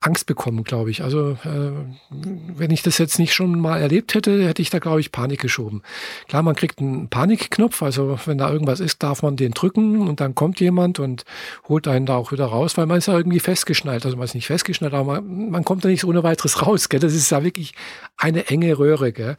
Angst 0.00 0.26
bekommen, 0.26 0.62
glaube 0.62 0.90
ich. 0.90 1.02
Also 1.02 1.32
äh, 1.44 1.72
wenn 2.10 2.70
ich 2.70 2.82
das 2.82 2.98
jetzt 2.98 3.18
nicht 3.18 3.34
schon 3.34 3.58
mal 3.60 3.80
erlebt 3.80 4.14
hätte, 4.14 4.46
hätte 4.46 4.62
ich 4.62 4.70
da, 4.70 4.78
glaube 4.78 5.00
ich, 5.00 5.10
Panik 5.10 5.40
geschoben. 5.40 5.82
Klar, 6.28 6.42
man 6.44 6.54
kriegt 6.54 6.78
einen 6.78 7.08
Panikknopf, 7.08 7.82
also 7.82 8.18
wenn 8.24 8.38
da 8.38 8.50
irgendwas 8.50 8.78
ist, 8.78 9.02
darf 9.02 9.22
man 9.22 9.36
den 9.36 9.52
drücken 9.52 10.06
und 10.06 10.20
dann 10.20 10.36
kommt 10.36 10.60
jemand 10.60 11.00
und 11.00 11.24
holt 11.68 11.88
einen 11.88 12.06
da 12.06 12.14
auch 12.14 12.30
wieder 12.30 12.46
raus, 12.46 12.76
weil 12.76 12.86
man 12.86 12.98
ist 12.98 13.08
ja 13.08 13.16
irgendwie 13.16 13.40
festgeschnallt. 13.40 14.04
Also 14.04 14.16
man 14.16 14.24
ist 14.26 14.34
nicht 14.34 14.46
festgeschnallt, 14.46 14.94
aber 14.94 15.20
man, 15.20 15.50
man 15.50 15.64
kommt 15.64 15.84
da 15.84 15.88
nicht 15.88 16.04
ohne 16.04 16.22
weiteres 16.22 16.64
raus. 16.64 16.88
Gell? 16.88 17.00
Das 17.00 17.14
ist 17.14 17.30
ja 17.30 17.42
wirklich 17.42 17.74
eine 18.16 18.46
enge 18.46 18.78
Röhre. 18.78 19.12
Gell? 19.12 19.36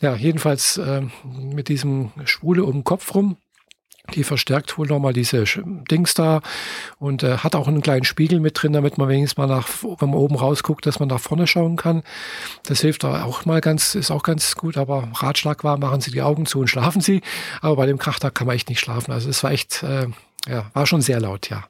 Ja, 0.00 0.16
jedenfalls 0.16 0.78
äh, 0.78 1.02
mit 1.24 1.68
diesem 1.68 2.10
Schwule 2.24 2.64
um 2.64 2.72
den 2.72 2.84
Kopf 2.84 3.14
rum 3.14 3.36
die 4.14 4.24
verstärkt 4.24 4.76
wohl 4.78 4.86
nochmal 4.88 5.12
diese 5.12 5.44
Dings 5.90 6.14
da 6.14 6.40
und 6.98 7.22
äh, 7.22 7.38
hat 7.38 7.54
auch 7.54 7.68
einen 7.68 7.82
kleinen 7.82 8.04
Spiegel 8.04 8.40
mit 8.40 8.60
drin, 8.60 8.72
damit 8.72 8.98
man 8.98 9.08
wenigstens 9.08 9.38
mal 9.38 9.46
nach, 9.46 9.68
wenn 9.82 10.10
man 10.10 10.18
oben 10.18 10.34
rausguckt, 10.34 10.84
dass 10.86 10.98
man 10.98 11.08
nach 11.08 11.20
vorne 11.20 11.46
schauen 11.46 11.76
kann. 11.76 12.02
Das 12.64 12.80
hilft 12.80 13.04
auch 13.04 13.44
mal 13.44 13.60
ganz, 13.60 13.94
ist 13.94 14.10
auch 14.10 14.22
ganz 14.22 14.56
gut, 14.56 14.76
aber 14.76 15.08
Ratschlag 15.14 15.64
war, 15.64 15.78
machen 15.78 16.00
Sie 16.00 16.10
die 16.10 16.22
Augen 16.22 16.46
zu 16.46 16.60
und 16.60 16.68
schlafen 16.68 17.00
Sie. 17.00 17.22
Aber 17.60 17.76
bei 17.76 17.86
dem 17.86 17.98
Krachtag 17.98 18.34
kann 18.34 18.46
man 18.46 18.56
echt 18.56 18.68
nicht 18.68 18.80
schlafen. 18.80 19.12
Also 19.12 19.30
es 19.30 19.42
war 19.44 19.52
echt, 19.52 19.82
äh, 19.82 20.08
ja, 20.48 20.66
war 20.74 20.86
schon 20.86 21.00
sehr 21.00 21.20
laut, 21.20 21.48
ja. 21.48 21.64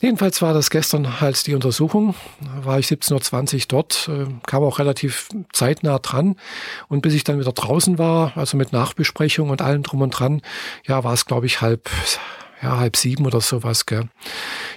Jedenfalls 0.00 0.40
war 0.40 0.54
das 0.54 0.70
gestern 0.70 1.20
halt 1.20 1.46
die 1.46 1.54
Untersuchung. 1.54 2.14
War 2.62 2.78
ich 2.78 2.86
17.20 2.86 3.54
Uhr 3.54 3.60
dort, 3.68 4.08
äh, 4.08 4.26
kam 4.46 4.62
auch 4.62 4.78
relativ 4.78 5.28
zeitnah 5.52 5.98
dran. 5.98 6.36
Und 6.88 7.02
bis 7.02 7.12
ich 7.12 7.22
dann 7.22 7.38
wieder 7.38 7.52
draußen 7.52 7.98
war, 7.98 8.34
also 8.36 8.56
mit 8.56 8.72
Nachbesprechung 8.72 9.50
und 9.50 9.60
allem 9.60 9.82
drum 9.82 10.00
und 10.00 10.10
dran, 10.10 10.40
ja, 10.86 11.04
war 11.04 11.12
es, 11.12 11.26
glaube 11.26 11.44
ich, 11.44 11.60
halb, 11.60 11.90
ja, 12.62 12.78
halb 12.78 12.96
sieben 12.96 13.26
oder 13.26 13.42
sowas, 13.42 13.84
gell. 13.84 14.08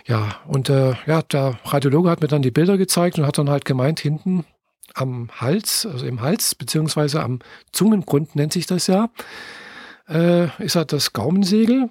Ja, 0.05 0.35
und 0.45 0.69
äh, 0.69 0.95
ja, 1.05 1.21
der 1.21 1.57
Radiologe 1.63 2.09
hat 2.09 2.21
mir 2.21 2.27
dann 2.27 2.41
die 2.41 2.51
Bilder 2.51 2.77
gezeigt 2.77 3.17
und 3.17 3.25
hat 3.25 3.37
dann 3.37 3.49
halt 3.49 3.63
gemeint, 3.63 4.01
hinten 4.01 4.43
am 4.93 5.29
Hals, 5.39 5.85
also 5.85 6.05
im 6.05 6.21
Hals, 6.21 6.53
beziehungsweise 6.53 7.23
am 7.23 7.39
Zungengrund 7.71 8.35
nennt 8.35 8.51
sich 8.51 8.65
das 8.65 8.87
ja, 8.87 9.09
äh, 10.09 10.47
ist 10.61 10.75
halt 10.75 10.91
das 10.91 11.13
Gaumensegel 11.13 11.89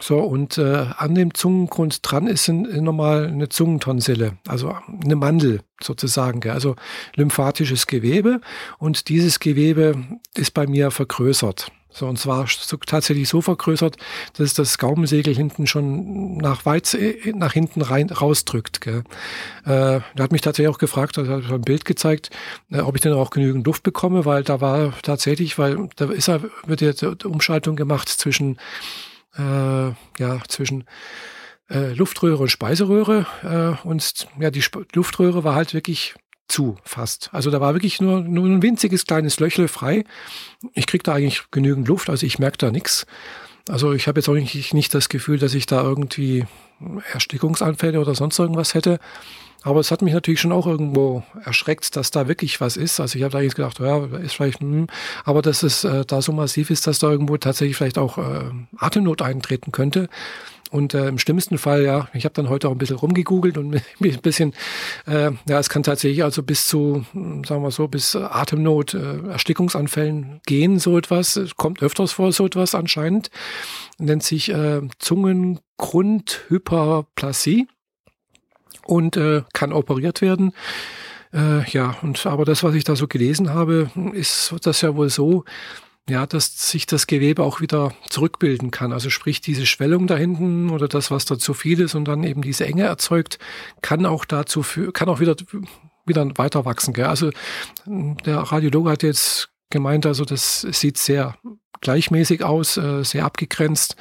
so, 0.00 0.18
und 0.18 0.58
äh, 0.58 0.86
an 0.96 1.14
dem 1.14 1.34
Zungengrund 1.34 2.00
dran 2.02 2.26
ist 2.26 2.48
ein, 2.48 2.84
nochmal 2.84 3.26
eine 3.26 3.48
Zungentonsille, 3.48 4.38
also 4.46 4.74
eine 5.04 5.16
Mandel 5.16 5.60
sozusagen, 5.82 6.40
gell? 6.40 6.52
also 6.52 6.76
lymphatisches 7.14 7.86
Gewebe. 7.86 8.40
Und 8.78 9.08
dieses 9.08 9.40
Gewebe 9.40 9.94
ist 10.34 10.54
bei 10.54 10.66
mir 10.66 10.90
vergrößert. 10.90 11.70
So, 11.96 12.06
und 12.06 12.18
zwar 12.18 12.46
so, 12.46 12.76
tatsächlich 12.76 13.26
so 13.26 13.40
vergrößert, 13.40 13.96
dass 14.36 14.52
das 14.52 14.76
Gaumensegel 14.76 15.34
hinten 15.34 15.66
schon 15.66 16.36
nach 16.36 16.66
weit, 16.66 16.92
äh, 16.92 17.32
nach 17.34 17.54
hinten 17.54 17.80
rein, 17.80 18.10
rausdrückt. 18.10 18.82
Gell. 18.82 19.02
Äh, 19.64 19.70
er 19.70 20.02
hat 20.18 20.30
mich 20.30 20.42
tatsächlich 20.42 20.74
auch 20.74 20.78
gefragt, 20.78 21.16
also 21.16 21.32
hat 21.32 21.50
ein 21.50 21.62
Bild 21.62 21.86
gezeigt, 21.86 22.28
äh, 22.70 22.80
ob 22.80 22.96
ich 22.96 23.00
denn 23.00 23.14
auch 23.14 23.30
genügend 23.30 23.66
Luft 23.66 23.82
bekomme, 23.82 24.26
weil 24.26 24.44
da 24.44 24.60
war 24.60 24.92
tatsächlich, 25.00 25.58
weil 25.58 25.88
da 25.96 26.10
ist 26.10 26.28
er, 26.28 26.42
wird 26.66 26.82
ja 26.82 26.92
Umschaltung 27.24 27.76
gemacht 27.76 28.10
zwischen 28.10 28.58
äh, 29.38 29.92
ja, 30.18 30.40
zwischen 30.48 30.84
äh, 31.70 31.92
Luftröhre 31.92 32.42
und 32.42 32.50
Speiseröhre. 32.50 33.26
Äh, 33.42 33.86
und 33.86 34.28
ja, 34.38 34.50
die 34.50 34.60
Sp 34.64 34.86
Luftröhre 34.94 35.44
war 35.44 35.54
halt 35.54 35.74
wirklich 35.74 36.14
zu 36.48 36.76
fast. 36.84 37.30
Also 37.32 37.50
da 37.50 37.60
war 37.60 37.74
wirklich 37.74 38.00
nur, 38.00 38.20
nur 38.20 38.46
ein 38.46 38.62
winziges 38.62 39.04
kleines 39.04 39.40
Löchle 39.40 39.68
frei. 39.68 40.04
Ich 40.74 40.86
krieg 40.86 41.02
da 41.02 41.14
eigentlich 41.14 41.42
genügend 41.50 41.88
Luft, 41.88 42.08
also 42.08 42.24
ich 42.24 42.38
merke 42.38 42.58
da 42.58 42.70
nichts. 42.70 43.06
Also 43.68 43.92
ich 43.92 44.06
habe 44.06 44.20
jetzt 44.20 44.28
auch 44.28 44.34
nicht 44.34 44.94
das 44.94 45.08
Gefühl, 45.08 45.38
dass 45.38 45.54
ich 45.54 45.66
da 45.66 45.82
irgendwie 45.82 46.44
Erstickungsanfälle 47.12 48.00
oder 48.00 48.14
sonst 48.14 48.38
irgendwas 48.38 48.74
hätte. 48.74 49.00
Aber 49.66 49.80
es 49.80 49.90
hat 49.90 50.00
mich 50.00 50.14
natürlich 50.14 50.40
schon 50.40 50.52
auch 50.52 50.68
irgendwo 50.68 51.24
erschreckt, 51.44 51.96
dass 51.96 52.12
da 52.12 52.28
wirklich 52.28 52.60
was 52.60 52.76
ist. 52.76 53.00
Also 53.00 53.18
ich 53.18 53.24
habe 53.24 53.32
da 53.32 53.40
jetzt 53.40 53.56
gedacht, 53.56 53.80
ja, 53.80 54.04
ist 54.18 54.36
vielleicht, 54.36 54.60
hm, 54.60 54.86
aber 55.24 55.42
dass 55.42 55.64
es 55.64 55.82
äh, 55.82 56.04
da 56.06 56.22
so 56.22 56.30
massiv 56.30 56.70
ist, 56.70 56.86
dass 56.86 57.00
da 57.00 57.10
irgendwo 57.10 57.36
tatsächlich 57.36 57.76
vielleicht 57.76 57.98
auch 57.98 58.16
äh, 58.16 58.52
Atemnot 58.76 59.22
eintreten 59.22 59.72
könnte. 59.72 60.08
Und 60.70 60.94
äh, 60.94 61.08
im 61.08 61.18
schlimmsten 61.18 61.58
Fall, 61.58 61.82
ja, 61.82 62.06
ich 62.14 62.24
habe 62.24 62.34
dann 62.34 62.48
heute 62.48 62.68
auch 62.68 62.72
ein 62.72 62.78
bisschen 62.78 62.98
rumgegoogelt 62.98 63.58
und 63.58 63.74
ein 63.74 63.82
bisschen, 64.22 64.54
äh, 65.04 65.32
ja, 65.48 65.58
es 65.58 65.68
kann 65.68 65.82
tatsächlich 65.82 66.22
also 66.22 66.44
bis 66.44 66.68
zu, 66.68 67.04
sagen 67.12 67.64
wir 67.64 67.72
so, 67.72 67.88
bis 67.88 68.14
Atemnot, 68.14 68.94
äh, 68.94 69.30
Erstickungsanfällen 69.30 70.42
gehen, 70.46 70.78
so 70.78 70.96
etwas. 70.96 71.34
Es 71.34 71.56
kommt 71.56 71.82
öfters 71.82 72.12
vor, 72.12 72.30
so 72.30 72.46
etwas 72.46 72.76
anscheinend. 72.76 73.32
Nennt 73.98 74.22
sich 74.22 74.48
äh, 74.48 74.82
Zungengrundhyperplasie 75.00 77.66
und 78.86 79.16
äh, 79.16 79.42
kann 79.52 79.72
operiert 79.72 80.22
werden. 80.22 80.52
Äh, 81.32 81.68
ja, 81.70 81.96
und 82.02 82.24
aber 82.26 82.44
das, 82.44 82.62
was 82.62 82.74
ich 82.74 82.84
da 82.84 82.96
so 82.96 83.08
gelesen 83.08 83.50
habe, 83.52 83.90
ist 84.12 84.54
das 84.62 84.80
ja 84.80 84.96
wohl 84.96 85.10
so, 85.10 85.44
ja, 86.08 86.24
dass 86.26 86.70
sich 86.70 86.86
das 86.86 87.06
Gewebe 87.06 87.42
auch 87.42 87.60
wieder 87.60 87.92
zurückbilden 88.08 88.70
kann. 88.70 88.92
Also 88.92 89.10
sprich, 89.10 89.40
diese 89.40 89.66
Schwellung 89.66 90.06
da 90.06 90.16
hinten 90.16 90.70
oder 90.70 90.86
das, 90.86 91.10
was 91.10 91.24
da 91.24 91.38
zu 91.38 91.52
viel 91.52 91.80
ist 91.80 91.94
und 91.94 92.06
dann 92.06 92.22
eben 92.22 92.42
diese 92.42 92.64
Enge 92.64 92.84
erzeugt, 92.84 93.38
kann 93.82 94.06
auch 94.06 94.24
dazu 94.24 94.62
für, 94.62 94.92
kann 94.92 95.08
auch 95.08 95.18
wieder, 95.18 95.34
wieder 96.04 96.26
weiter 96.36 96.64
wachsen. 96.64 96.94
Gell? 96.94 97.06
Also 97.06 97.30
der 97.86 98.36
Radiologe 98.36 98.90
hat 98.90 99.02
jetzt 99.02 99.50
gemeint, 99.70 100.06
also 100.06 100.24
das 100.24 100.60
sieht 100.60 100.96
sehr 100.96 101.36
gleichmäßig 101.80 102.44
aus, 102.44 102.76
äh, 102.76 103.02
sehr 103.04 103.24
abgegrenzt. 103.24 103.96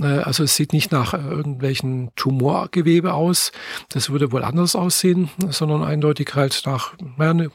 Äh, 0.00 0.06
also 0.06 0.44
es 0.44 0.56
sieht 0.56 0.72
nicht 0.72 0.92
nach 0.92 1.14
äh, 1.14 1.18
irgendwelchen 1.18 2.10
Tumorgewebe 2.16 3.14
aus. 3.14 3.52
Das 3.88 4.10
würde 4.10 4.32
wohl 4.32 4.44
anders 4.44 4.74
aussehen, 4.76 5.30
sondern 5.50 5.82
eindeutig 5.82 6.34
halt 6.34 6.62
nach 6.66 6.94
ja, 7.18 7.34
ne, 7.34 7.50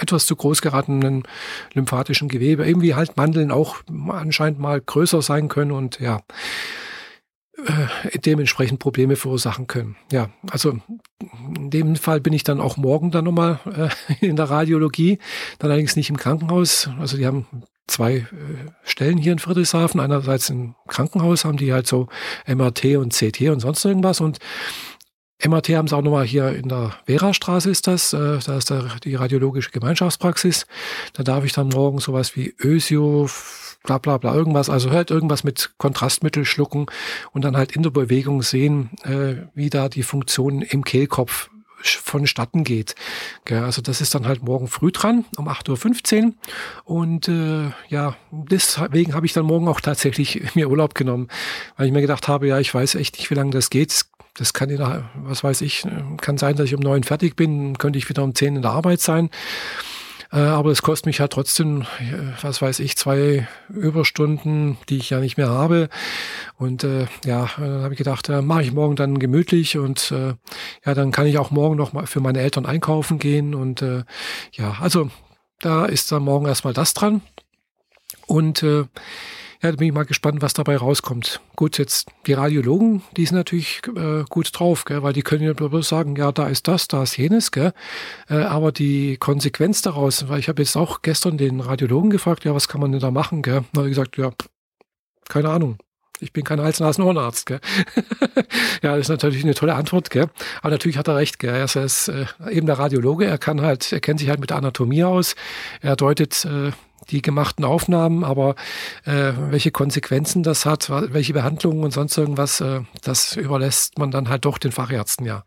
etwas 0.00 0.26
zu 0.26 0.36
groß 0.36 0.62
geratenen 0.62 1.24
lymphatischen 1.72 2.28
Gewebe. 2.28 2.66
Irgendwie 2.66 2.94
halt 2.94 3.16
Mandeln 3.16 3.50
auch 3.50 3.76
anscheinend 4.08 4.58
mal 4.58 4.80
größer 4.80 5.22
sein 5.22 5.48
können 5.48 5.72
und 5.72 6.00
ja, 6.00 6.20
dementsprechend 8.14 8.78
Probleme 8.78 9.16
verursachen 9.16 9.66
können. 9.66 9.96
Ja, 10.12 10.28
also 10.50 10.78
in 11.56 11.70
dem 11.70 11.96
Fall 11.96 12.20
bin 12.20 12.32
ich 12.32 12.44
dann 12.44 12.60
auch 12.60 12.76
morgen 12.76 13.10
dann 13.10 13.24
nochmal 13.24 13.60
äh, 14.20 14.24
in 14.26 14.36
der 14.36 14.50
Radiologie, 14.50 15.18
dann 15.58 15.70
allerdings 15.70 15.96
nicht 15.96 16.10
im 16.10 16.16
Krankenhaus. 16.16 16.90
Also 16.98 17.16
die 17.16 17.26
haben 17.26 17.46
zwei 17.86 18.16
äh, 18.16 18.26
Stellen 18.82 19.18
hier 19.18 19.32
in 19.32 19.38
Friedrichshafen. 19.38 20.00
Einerseits 20.00 20.50
im 20.50 20.74
Krankenhaus 20.88 21.44
haben 21.44 21.56
die 21.56 21.72
halt 21.72 21.86
so 21.86 22.08
MRT 22.46 22.96
und 22.96 23.12
CT 23.12 23.42
und 23.50 23.60
sonst 23.60 23.84
irgendwas 23.84 24.20
und 24.20 24.38
MRT 25.44 25.70
haben 25.70 25.88
sie 25.88 25.96
auch 25.96 26.02
nochmal 26.02 26.24
hier 26.24 26.54
in 26.54 26.68
der 26.68 26.92
Vera-Straße 27.06 27.68
ist 27.68 27.86
das, 27.86 28.12
äh, 28.12 28.38
da 28.38 28.56
ist 28.56 28.70
der, 28.70 28.84
die 29.02 29.14
radiologische 29.14 29.70
Gemeinschaftspraxis. 29.70 30.66
Da 31.12 31.22
darf 31.22 31.44
ich 31.44 31.52
dann 31.52 31.68
morgen 31.68 31.98
sowas 31.98 32.36
wie 32.36 32.54
Ösio, 32.62 33.28
bla 33.82 33.98
bla 33.98 34.16
bla, 34.16 34.34
irgendwas, 34.34 34.70
also 34.70 34.90
halt 34.90 35.10
irgendwas 35.10 35.44
mit 35.44 35.74
Kontrastmittel 35.76 36.44
schlucken 36.44 36.86
und 37.32 37.44
dann 37.44 37.56
halt 37.56 37.72
in 37.72 37.82
der 37.82 37.90
Bewegung 37.90 38.42
sehen, 38.42 38.90
äh, 39.02 39.46
wie 39.54 39.70
da 39.70 39.88
die 39.88 40.02
Funktion 40.02 40.62
im 40.62 40.84
Kehlkopf 40.84 41.50
vonstatten 41.84 42.64
geht. 42.64 42.94
Also 43.48 43.82
das 43.82 44.00
ist 44.00 44.14
dann 44.14 44.26
halt 44.26 44.42
morgen 44.42 44.68
früh 44.68 44.90
dran, 44.90 45.24
um 45.36 45.48
8.15 45.48 46.24
Uhr. 46.24 46.32
Und 46.84 47.28
äh, 47.28 47.70
ja, 47.88 48.16
deswegen 48.30 49.14
habe 49.14 49.26
ich 49.26 49.32
dann 49.32 49.46
morgen 49.46 49.68
auch 49.68 49.80
tatsächlich 49.80 50.42
mir 50.54 50.70
Urlaub 50.70 50.94
genommen, 50.94 51.28
weil 51.76 51.86
ich 51.86 51.92
mir 51.92 52.00
gedacht 52.00 52.28
habe, 52.28 52.48
ja, 52.48 52.58
ich 52.58 52.74
weiß 52.74 52.94
echt 52.96 53.18
nicht, 53.18 53.30
wie 53.30 53.34
lange 53.34 53.50
das 53.50 53.70
geht. 53.70 54.06
Das 54.36 54.52
kann 54.52 54.68
ja, 54.68 55.08
was 55.14 55.44
weiß 55.44 55.60
ich, 55.60 55.86
kann 56.20 56.38
sein, 56.38 56.56
dass 56.56 56.66
ich 56.66 56.74
um 56.74 56.80
neun 56.80 57.04
fertig 57.04 57.36
bin, 57.36 57.78
könnte 57.78 57.98
ich 58.00 58.08
wieder 58.08 58.24
um 58.24 58.34
zehn 58.34 58.56
in 58.56 58.62
der 58.62 58.72
Arbeit 58.72 59.00
sein. 59.00 59.30
Äh, 60.34 60.40
aber 60.40 60.72
es 60.72 60.82
kostet 60.82 61.06
mich 61.06 61.20
halt 61.20 61.32
trotzdem, 61.32 61.82
äh, 62.00 62.32
was 62.42 62.60
weiß 62.60 62.80
ich, 62.80 62.96
zwei 62.96 63.46
Überstunden, 63.68 64.76
die 64.88 64.96
ich 64.96 65.10
ja 65.10 65.20
nicht 65.20 65.36
mehr 65.36 65.48
habe. 65.48 65.88
Und 66.58 66.82
äh, 66.82 67.06
ja, 67.24 67.48
dann 67.56 67.82
habe 67.82 67.94
ich 67.94 67.98
gedacht, 67.98 68.28
äh, 68.28 68.42
mache 68.42 68.62
ich 68.62 68.72
morgen 68.72 68.96
dann 68.96 69.20
gemütlich 69.20 69.78
und 69.78 70.10
äh, 70.10 70.34
ja, 70.84 70.94
dann 70.94 71.12
kann 71.12 71.26
ich 71.26 71.38
auch 71.38 71.52
morgen 71.52 71.76
noch 71.76 71.92
mal 71.92 72.06
für 72.06 72.20
meine 72.20 72.40
Eltern 72.40 72.66
einkaufen 72.66 73.20
gehen. 73.20 73.54
Und 73.54 73.80
äh, 73.80 74.02
ja, 74.52 74.76
also 74.80 75.08
da 75.60 75.84
ist 75.86 76.10
dann 76.10 76.24
morgen 76.24 76.46
erstmal 76.46 76.74
das 76.74 76.94
dran. 76.94 77.22
Und 78.26 78.64
äh, 78.64 78.86
ja, 79.64 79.70
da 79.70 79.76
bin 79.76 79.88
ich 79.88 79.94
mal 79.94 80.04
gespannt, 80.04 80.42
was 80.42 80.52
dabei 80.52 80.76
rauskommt. 80.76 81.40
Gut, 81.56 81.78
jetzt 81.78 82.08
die 82.26 82.34
Radiologen, 82.34 83.02
die 83.16 83.24
sind 83.24 83.36
natürlich 83.36 83.80
äh, 83.96 84.24
gut 84.28 84.50
drauf, 84.52 84.84
gell, 84.84 85.02
weil 85.02 85.14
die 85.14 85.22
können 85.22 85.42
ja 85.42 85.54
bloß 85.54 85.88
sagen, 85.88 86.16
ja, 86.16 86.32
da 86.32 86.48
ist 86.48 86.68
das, 86.68 86.86
da 86.86 87.02
ist 87.02 87.16
jenes, 87.16 87.50
gell. 87.50 87.72
Äh, 88.28 88.42
aber 88.42 88.72
die 88.72 89.16
Konsequenz 89.16 89.80
daraus, 89.80 90.28
weil 90.28 90.38
ich 90.38 90.50
habe 90.50 90.60
jetzt 90.60 90.76
auch 90.76 91.00
gestern 91.00 91.38
den 91.38 91.60
Radiologen 91.60 92.10
gefragt, 92.10 92.44
ja, 92.44 92.54
was 92.54 92.68
kann 92.68 92.82
man 92.82 92.92
denn 92.92 93.00
da 93.00 93.10
machen, 93.10 93.40
gell? 93.40 93.64
Hat 93.74 93.76
er 93.76 93.88
gesagt, 93.88 94.18
ja, 94.18 94.32
keine 95.30 95.48
Ahnung. 95.48 95.78
Ich 96.20 96.32
bin 96.32 96.44
kein 96.44 96.60
Hals-Nasen-Ohrenarzt, 96.60 97.46
gell? 97.46 97.60
ja, 98.82 98.92
das 98.96 99.00
ist 99.00 99.08
natürlich 99.08 99.42
eine 99.42 99.54
tolle 99.54 99.74
Antwort, 99.74 100.10
gell? 100.10 100.28
Aber 100.60 100.70
natürlich 100.70 100.96
hat 100.96 101.08
er 101.08 101.16
recht, 101.16 101.38
gell? 101.38 101.54
Er 101.54 101.64
ist 101.64 102.08
äh, 102.08 102.26
eben 102.50 102.66
der 102.66 102.78
Radiologe, 102.78 103.26
er 103.26 103.38
kann 103.38 103.60
halt, 103.60 103.92
er 103.92 104.00
kennt 104.00 104.20
sich 104.20 104.28
halt 104.28 104.40
mit 104.40 104.50
der 104.50 104.56
Anatomie 104.58 105.04
aus, 105.04 105.34
er 105.80 105.96
deutet 105.96 106.44
äh, 106.44 106.70
die 107.10 107.22
gemachten 107.22 107.64
Aufnahmen, 107.64 108.24
aber 108.24 108.54
äh, 109.04 109.32
welche 109.50 109.70
Konsequenzen 109.70 110.42
das 110.42 110.64
hat, 110.64 110.88
welche 110.90 111.32
Behandlungen 111.32 111.84
und 111.84 111.92
sonst 111.92 112.16
irgendwas, 112.16 112.60
äh, 112.60 112.80
das 113.02 113.36
überlässt 113.36 113.98
man 113.98 114.10
dann 114.10 114.28
halt 114.28 114.44
doch 114.44 114.58
den 114.58 114.72
Fachärzten, 114.72 115.26
ja. 115.26 115.44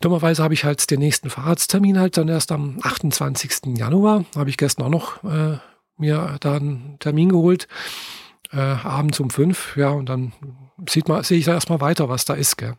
Dummerweise 0.00 0.42
habe 0.42 0.54
ich 0.54 0.64
halt 0.64 0.90
den 0.90 0.98
nächsten 0.98 1.30
Fahrradstermin 1.30 1.98
halt 1.98 2.16
dann 2.18 2.28
erst 2.28 2.52
am 2.52 2.78
28. 2.82 3.78
Januar. 3.78 4.24
Habe 4.36 4.50
ich 4.50 4.58
gestern 4.58 4.84
auch 4.84 4.90
noch 4.90 5.24
äh, 5.24 5.58
mir 5.96 6.36
da 6.40 6.56
einen 6.56 6.98
Termin 6.98 7.30
geholt. 7.30 7.68
Äh, 8.54 8.58
abends 8.60 9.18
um 9.20 9.30
fünf, 9.30 9.76
ja, 9.76 9.88
und 9.90 10.08
dann 10.08 10.32
sieht 10.88 11.08
man, 11.08 11.22
sehe 11.24 11.38
ich 11.38 11.44
da 11.44 11.54
erstmal 11.54 11.80
weiter, 11.80 12.08
was 12.08 12.24
da 12.24 12.34
ist, 12.34 12.56
gell. 12.56 12.74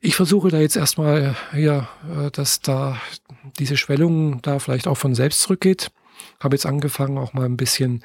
Ich 0.00 0.16
versuche 0.16 0.50
da 0.50 0.58
jetzt 0.58 0.76
erstmal, 0.76 1.34
ja, 1.54 1.88
äh, 2.10 2.30
dass 2.30 2.60
da 2.60 2.98
diese 3.58 3.76
Schwellung 3.76 4.42
da 4.42 4.58
vielleicht 4.58 4.86
auch 4.86 4.96
von 4.96 5.14
selbst 5.14 5.40
zurückgeht 5.40 5.90
habe 6.44 6.54
jetzt 6.54 6.66
angefangen, 6.66 7.18
auch 7.18 7.32
mal 7.32 7.46
ein 7.46 7.56
bisschen 7.56 8.04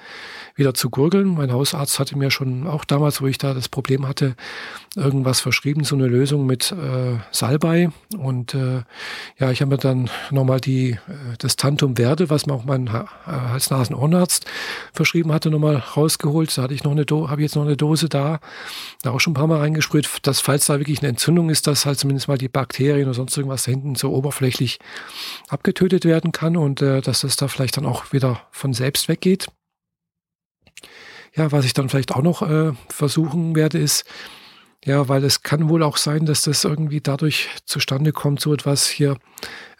wieder 0.55 0.73
zu 0.73 0.89
gurgeln. 0.89 1.35
Mein 1.35 1.51
Hausarzt 1.51 1.99
hatte 1.99 2.17
mir 2.17 2.31
schon 2.31 2.67
auch 2.67 2.85
damals, 2.85 3.21
wo 3.21 3.27
ich 3.27 3.37
da 3.37 3.53
das 3.53 3.69
Problem 3.69 4.07
hatte, 4.07 4.35
irgendwas 4.95 5.39
verschrieben, 5.39 5.83
so 5.83 5.95
eine 5.95 6.07
Lösung 6.07 6.45
mit 6.45 6.71
äh, 6.71 7.17
Salbei. 7.31 7.89
Und 8.17 8.53
äh, 8.53 8.83
ja, 9.37 9.51
ich 9.51 9.61
habe 9.61 9.71
mir 9.71 9.77
dann 9.77 10.09
nochmal 10.31 10.59
die, 10.59 10.91
äh, 10.91 10.97
das 11.37 11.55
Tantum 11.55 11.95
Verde, 11.95 12.29
was 12.29 12.45
mir 12.45 12.53
auch 12.53 12.65
mein 12.65 12.91
Hals-Nasen-Ohrenarzt 12.91 14.45
verschrieben 14.93 15.31
hatte, 15.31 15.49
nochmal 15.49 15.75
rausgeholt. 15.77 16.57
Da 16.57 16.63
hatte 16.63 16.73
ich 16.73 16.83
noch 16.83 16.91
eine 16.91 17.05
habe 17.09 17.41
jetzt 17.41 17.55
noch 17.55 17.63
eine 17.65 17.77
Dose 17.77 18.09
da, 18.09 18.39
da 19.01 19.11
auch 19.11 19.19
schon 19.19 19.31
ein 19.31 19.35
paar 19.35 19.47
Mal 19.47 19.59
reingesprüht, 19.59 20.07
dass 20.23 20.39
falls 20.39 20.65
da 20.65 20.79
wirklich 20.79 20.99
eine 20.99 21.09
Entzündung 21.09 21.49
ist, 21.49 21.67
dass 21.67 21.85
halt 21.85 21.99
zumindest 21.99 22.27
mal 22.27 22.37
die 22.37 22.49
Bakterien 22.49 23.07
oder 23.07 23.13
sonst 23.13 23.35
irgendwas 23.37 23.63
da 23.63 23.71
hinten 23.71 23.95
so 23.95 24.11
oberflächlich 24.13 24.79
abgetötet 25.47 26.05
werden 26.05 26.31
kann 26.31 26.55
und 26.57 26.81
äh, 26.81 27.01
dass 27.01 27.21
das 27.21 27.35
da 27.35 27.47
vielleicht 27.47 27.77
dann 27.77 27.85
auch 27.85 28.13
wieder 28.13 28.28
von 28.51 28.73
selbst 28.73 29.07
weggeht. 29.07 29.47
Ja, 31.35 31.51
was 31.51 31.65
ich 31.65 31.73
dann 31.73 31.89
vielleicht 31.89 32.13
auch 32.13 32.21
noch 32.21 32.41
äh, 32.41 32.73
versuchen 32.89 33.55
werde, 33.55 33.77
ist, 33.77 34.05
ja, 34.85 35.09
weil 35.09 35.23
es 35.23 35.43
kann 35.43 35.69
wohl 35.69 35.83
auch 35.83 35.97
sein, 35.97 36.25
dass 36.25 36.43
das 36.43 36.63
irgendwie 36.63 37.01
dadurch 37.01 37.49
zustande 37.65 38.13
kommt, 38.13 38.39
so 38.39 38.53
etwas 38.53 38.87
hier 38.87 39.17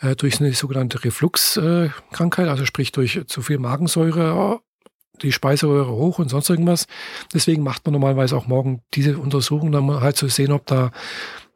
äh, 0.02 0.16
durch 0.16 0.40
eine 0.40 0.54
sogenannte 0.54 1.04
Refluxkrankheit, 1.04 2.48
äh, 2.48 2.50
also 2.50 2.66
sprich 2.66 2.92
durch 2.92 3.22
zu 3.28 3.42
viel 3.42 3.60
Magensäure, 3.60 4.60
die 5.22 5.32
Speiseröhre 5.32 5.92
hoch 5.92 6.20
und 6.20 6.30
sonst 6.30 6.50
irgendwas. 6.50 6.86
Deswegen 7.34 7.64
macht 7.64 7.86
man 7.86 7.94
normalerweise 7.94 8.36
auch 8.36 8.48
morgen 8.48 8.82
diese 8.94 9.18
Untersuchung, 9.18 9.72
dann 9.72 9.90
halt 10.02 10.18
zu 10.18 10.28
sehen, 10.28 10.52
ob 10.52 10.66
da 10.66 10.92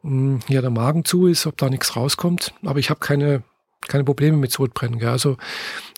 mh, 0.02 0.10
hm, 0.10 0.40
ja, 0.48 0.60
der 0.60 0.70
Magen 0.70 1.04
zu 1.04 1.26
ist, 1.26 1.46
ob 1.46 1.56
da 1.56 1.68
nichts 1.68 1.96
rauskommt. 1.96 2.54
Aber 2.62 2.78
ich 2.78 2.90
habe 2.90 3.00
keine 3.00 3.42
keine 3.88 4.04
Probleme 4.04 4.36
mit 4.36 4.52
Sodbrennen. 4.52 4.98
Gell? 4.98 5.08
Also 5.08 5.36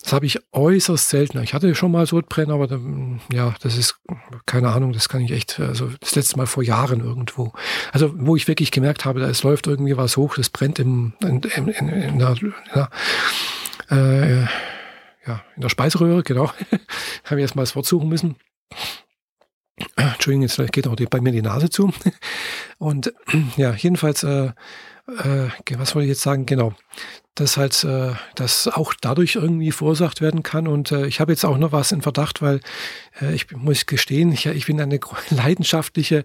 das 0.03 0.13
habe 0.13 0.25
ich 0.25 0.39
äußerst 0.51 1.09
selten. 1.09 1.41
Ich 1.43 1.53
hatte 1.53 1.73
schon 1.75 1.91
mal 1.91 2.05
Sodbrennen, 2.05 2.51
aber 2.51 2.67
dann, 2.67 3.21
ja, 3.31 3.53
das 3.61 3.77
ist 3.77 3.99
keine 4.45 4.69
Ahnung, 4.69 4.93
das 4.93 5.09
kann 5.09 5.21
ich 5.21 5.31
echt, 5.31 5.59
also 5.59 5.89
das 5.99 6.15
letzte 6.15 6.37
Mal 6.37 6.47
vor 6.47 6.63
Jahren 6.63 7.01
irgendwo. 7.01 7.53
Also 7.91 8.13
wo 8.15 8.35
ich 8.35 8.47
wirklich 8.47 8.71
gemerkt 8.71 9.05
habe, 9.05 9.19
da 9.19 9.29
es 9.29 9.43
läuft 9.43 9.67
irgendwie 9.67 9.97
was 9.97 10.17
hoch, 10.17 10.35
das 10.35 10.49
brennt 10.49 10.79
im, 10.79 11.13
in, 11.21 11.41
in, 11.41 11.67
in, 11.67 11.89
in 11.89 12.19
der, 12.19 12.35
der 12.73 12.89
äh, 13.89 14.41
ja, 15.27 15.43
in 15.55 15.61
der 15.61 15.69
Speiseröhre, 15.69 16.23
genau. 16.23 16.51
habe 17.25 17.35
ich 17.35 17.41
erstmal 17.41 17.63
das 17.63 17.75
Wort 17.75 17.85
suchen 17.85 18.09
müssen. 18.09 18.37
Entschuldigung, 19.95 20.43
jetzt 20.43 20.71
geht 20.71 20.87
auch 20.87 20.95
bei 20.95 21.21
mir 21.21 21.31
die 21.31 21.41
Nase 21.41 21.69
zu. 21.69 21.93
Und 22.77 23.13
ja, 23.57 23.73
jedenfalls 23.73 24.23
äh, 24.23 24.51
äh, 25.07 25.49
was 25.77 25.95
wollte 25.95 26.05
ich 26.05 26.11
jetzt 26.11 26.21
sagen? 26.21 26.45
Genau. 26.45 26.73
Dass 27.35 27.57
halt 27.57 27.83
äh, 27.83 28.13
das 28.35 28.67
auch 28.67 28.93
dadurch 28.99 29.35
irgendwie 29.35 29.71
verursacht 29.71 30.21
werden 30.21 30.43
kann. 30.43 30.67
Und 30.67 30.91
äh, 30.91 31.05
ich 31.07 31.19
habe 31.19 31.31
jetzt 31.31 31.45
auch 31.45 31.57
noch 31.57 31.71
was 31.71 31.91
in 31.91 32.01
Verdacht, 32.01 32.41
weil 32.41 32.61
äh, 33.21 33.33
ich 33.33 33.51
muss 33.51 33.85
gestehen, 33.85 34.31
ich, 34.31 34.45
ich 34.47 34.65
bin 34.65 34.81
eine 34.81 34.99
leidenschaftliche 35.29 36.23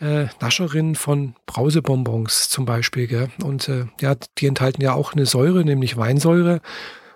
äh, 0.00 0.26
Nascherin 0.40 0.94
von 0.94 1.36
Brausebonbons 1.46 2.48
zum 2.48 2.64
Beispiel. 2.64 3.06
Gell? 3.06 3.28
Und 3.42 3.68
äh, 3.68 3.86
ja, 4.00 4.16
die 4.38 4.46
enthalten 4.46 4.82
ja 4.82 4.94
auch 4.94 5.12
eine 5.12 5.26
Säure, 5.26 5.64
nämlich 5.64 5.96
Weinsäure. 5.96 6.60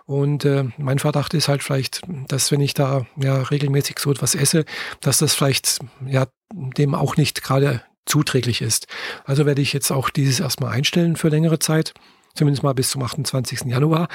Und 0.07 0.45
äh, 0.45 0.65
mein 0.77 0.99
Verdacht 0.99 1.35
ist 1.35 1.49
halt 1.49 1.63
vielleicht, 1.63 2.03
dass 2.29 2.51
wenn 2.51 2.61
ich 2.61 2.75
da 2.75 3.07
ja 3.17 3.43
regelmäßig 3.43 4.01
so 4.01 4.11
etwas 4.11 4.35
esse, 4.35 4.65
dass 5.01 5.19
das 5.19 5.35
vielleicht 5.35 5.79
ja 6.05 6.27
dem 6.53 6.97
auch 6.97 7.17
nicht 7.17 7.45
gerade 7.45 7.83
zuträglich 8.07 8.63
ist. 8.63 8.87
Also 9.25 9.47
werde 9.47 9.63
ich 9.63 9.73
jetzt 9.73 9.91
auch 9.91 10.11
dieses 10.11 10.41
erstmal 10.41 10.73
einstellen 10.73 11.17
für 11.17 11.29
längere 11.29 11.59
Zeit. 11.59 11.95
Zumindest 12.35 12.63
mal 12.63 12.75
bis 12.75 12.91
zum 12.91 13.03
28. 13.03 13.63
Januar. 13.67 14.09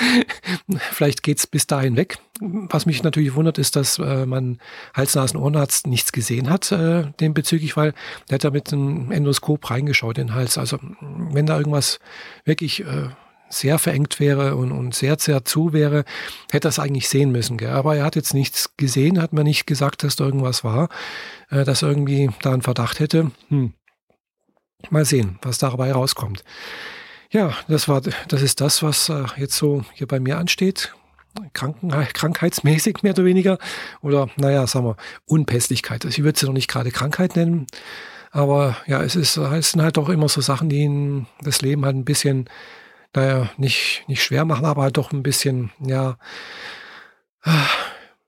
Vielleicht 0.92 1.22
geht's 1.22 1.46
bis 1.46 1.66
dahin 1.66 1.94
weg. 1.94 2.18
Was 2.40 2.86
mich 2.86 3.02
natürlich 3.02 3.34
wundert, 3.34 3.58
ist, 3.58 3.76
dass 3.76 3.98
äh, 3.98 4.24
man 4.24 4.58
Hals-Nasen-Ohrenarzt 4.94 5.86
nichts 5.86 6.12
gesehen 6.12 6.48
hat, 6.48 6.72
äh, 6.72 7.12
dem 7.20 7.34
bezüglich, 7.34 7.76
weil 7.76 7.92
der 8.30 8.36
hat 8.36 8.44
da 8.44 8.50
mit 8.50 8.72
einem 8.72 9.12
Endoskop 9.12 9.70
reingeschaut 9.70 10.16
in 10.16 10.28
den 10.28 10.34
Hals. 10.34 10.56
Also 10.56 10.78
wenn 11.00 11.44
da 11.44 11.58
irgendwas 11.58 11.98
wirklich 12.44 12.80
äh, 12.80 13.10
sehr 13.50 13.78
verengt 13.78 14.20
wäre 14.20 14.56
und, 14.56 14.72
und 14.72 14.94
sehr, 14.94 15.18
sehr 15.18 15.44
zu 15.44 15.72
wäre, 15.72 16.04
hätte 16.50 16.68
er 16.68 16.70
es 16.70 16.78
eigentlich 16.78 17.08
sehen 17.08 17.32
müssen. 17.32 17.56
Gell? 17.56 17.70
Aber 17.70 17.96
er 17.96 18.04
hat 18.04 18.16
jetzt 18.16 18.34
nichts 18.34 18.76
gesehen, 18.76 19.20
hat 19.20 19.32
mir 19.32 19.44
nicht 19.44 19.66
gesagt, 19.66 20.02
dass 20.02 20.16
da 20.16 20.24
irgendwas 20.24 20.64
war, 20.64 20.88
äh, 21.50 21.64
dass 21.64 21.82
er 21.82 21.88
irgendwie 21.88 22.30
da 22.42 22.52
einen 22.52 22.62
Verdacht 22.62 23.00
hätte. 23.00 23.30
Hm. 23.48 23.72
Mal 24.90 25.04
sehen, 25.04 25.38
was 25.42 25.58
dabei 25.58 25.92
rauskommt. 25.92 26.44
Ja, 27.30 27.52
das 27.66 27.88
war, 27.88 28.00
das 28.00 28.42
ist 28.42 28.60
das, 28.60 28.82
was 28.82 29.08
äh, 29.08 29.24
jetzt 29.36 29.56
so 29.56 29.84
hier 29.92 30.06
bei 30.06 30.20
mir 30.20 30.38
ansteht. 30.38 30.94
Kranken, 31.52 31.90
krankheitsmäßig 31.90 33.02
mehr 33.02 33.12
oder 33.12 33.24
weniger. 33.24 33.58
Oder, 34.00 34.28
naja, 34.36 34.66
sagen 34.66 34.86
wir, 34.86 34.96
Unpässlichkeit. 35.26 36.04
Also 36.04 36.18
ich 36.18 36.24
würde 36.24 36.38
sie 36.38 36.46
noch 36.46 36.52
nicht 36.52 36.68
gerade 36.68 36.90
Krankheit 36.90 37.36
nennen. 37.36 37.66
Aber 38.30 38.76
ja, 38.86 39.02
es, 39.02 39.16
ist, 39.16 39.36
es 39.36 39.70
sind 39.72 39.82
halt 39.82 39.96
doch 39.96 40.08
immer 40.08 40.28
so 40.28 40.40
Sachen, 40.40 40.68
die 40.68 41.24
das 41.42 41.62
Leben 41.62 41.84
halt 41.84 41.96
ein 41.96 42.04
bisschen 42.04 42.48
naja, 43.14 43.50
nicht, 43.56 44.04
nicht 44.08 44.22
schwer 44.22 44.44
machen, 44.44 44.64
aber 44.64 44.82
halt 44.82 44.96
doch 44.96 45.12
ein 45.12 45.22
bisschen, 45.22 45.70
ja, 45.80 46.18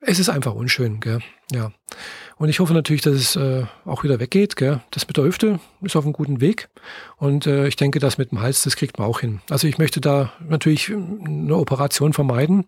es 0.00 0.18
ist 0.18 0.28
einfach 0.28 0.54
unschön, 0.54 1.00
gell? 1.00 1.20
ja. 1.52 1.72
Und 2.40 2.48
ich 2.48 2.58
hoffe 2.58 2.72
natürlich, 2.72 3.02
dass 3.02 3.16
es 3.16 3.36
äh, 3.36 3.64
auch 3.84 4.02
wieder 4.02 4.18
weggeht. 4.18 4.56
Gell? 4.56 4.80
Das 4.92 5.06
mit 5.06 5.18
der 5.18 5.24
Hüfte 5.24 5.60
ist 5.82 5.94
auf 5.94 6.04
einem 6.04 6.14
guten 6.14 6.40
Weg. 6.40 6.70
Und 7.18 7.46
äh, 7.46 7.68
ich 7.68 7.76
denke, 7.76 7.98
das 7.98 8.16
mit 8.16 8.30
dem 8.30 8.40
Hals, 8.40 8.62
das 8.62 8.76
kriegt 8.76 8.98
man 8.98 9.06
auch 9.06 9.20
hin. 9.20 9.42
Also 9.50 9.68
ich 9.68 9.76
möchte 9.76 10.00
da 10.00 10.32
natürlich 10.48 10.90
eine 10.90 11.54
Operation 11.54 12.14
vermeiden. 12.14 12.64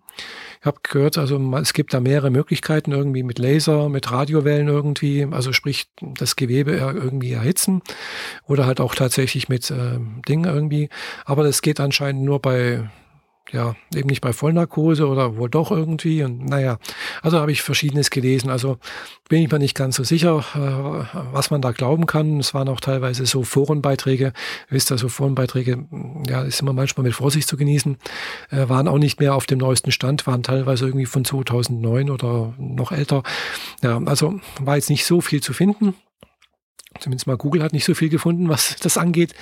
Ich 0.60 0.66
habe 0.66 0.80
gehört, 0.82 1.16
also 1.16 1.40
es 1.56 1.72
gibt 1.72 1.94
da 1.94 2.00
mehrere 2.00 2.28
Möglichkeiten, 2.28 2.92
irgendwie 2.92 3.22
mit 3.22 3.38
Laser, 3.38 3.88
mit 3.88 4.12
Radiowellen 4.12 4.68
irgendwie, 4.68 5.26
also 5.30 5.54
sprich 5.54 5.86
das 6.02 6.36
Gewebe 6.36 6.72
irgendwie 6.72 7.32
erhitzen 7.32 7.80
oder 8.46 8.66
halt 8.66 8.78
auch 8.78 8.94
tatsächlich 8.94 9.48
mit 9.48 9.70
äh, 9.70 9.98
Dingen 10.28 10.44
irgendwie. 10.44 10.90
Aber 11.24 11.44
das 11.44 11.62
geht 11.62 11.80
anscheinend 11.80 12.24
nur 12.24 12.42
bei 12.42 12.90
ja, 13.50 13.74
eben 13.94 14.08
nicht 14.08 14.20
bei 14.20 14.32
Vollnarkose 14.32 15.06
oder 15.06 15.36
wohl 15.36 15.50
doch 15.50 15.70
irgendwie. 15.70 16.22
Und 16.22 16.46
naja, 16.46 16.78
also 17.22 17.38
habe 17.38 17.52
ich 17.52 17.62
Verschiedenes 17.62 18.10
gelesen. 18.10 18.50
Also 18.50 18.78
bin 19.28 19.42
ich 19.42 19.50
mir 19.50 19.58
nicht 19.58 19.74
ganz 19.74 19.96
so 19.96 20.04
sicher, 20.04 20.44
äh, 20.54 21.18
was 21.32 21.50
man 21.50 21.60
da 21.60 21.72
glauben 21.72 22.06
kann. 22.06 22.38
Es 22.38 22.54
waren 22.54 22.68
auch 22.68 22.80
teilweise 22.80 23.26
so 23.26 23.42
Forenbeiträge. 23.42 24.26
Ihr 24.26 24.32
wisst 24.70 24.90
ja, 24.90 24.96
so 24.96 25.08
Forenbeiträge, 25.08 25.86
ja, 26.28 26.42
ist 26.42 26.60
immer 26.60 26.72
manchmal 26.72 27.04
mit 27.04 27.14
Vorsicht 27.14 27.48
zu 27.48 27.56
genießen, 27.56 27.98
äh, 28.50 28.68
waren 28.68 28.88
auch 28.88 28.98
nicht 28.98 29.20
mehr 29.20 29.34
auf 29.34 29.46
dem 29.46 29.58
neuesten 29.58 29.92
Stand, 29.92 30.26
waren 30.26 30.42
teilweise 30.42 30.86
irgendwie 30.86 31.06
von 31.06 31.24
2009 31.24 32.10
oder 32.10 32.54
noch 32.58 32.92
älter. 32.92 33.22
Ja, 33.82 34.00
also 34.04 34.40
war 34.60 34.76
jetzt 34.76 34.90
nicht 34.90 35.04
so 35.04 35.20
viel 35.20 35.42
zu 35.42 35.52
finden. 35.52 35.94
Zumindest 37.00 37.26
mal 37.26 37.36
Google 37.36 37.62
hat 37.62 37.72
nicht 37.72 37.84
so 37.84 37.94
viel 37.94 38.08
gefunden, 38.08 38.48
was 38.48 38.76
das 38.76 38.96
angeht. 38.96 39.34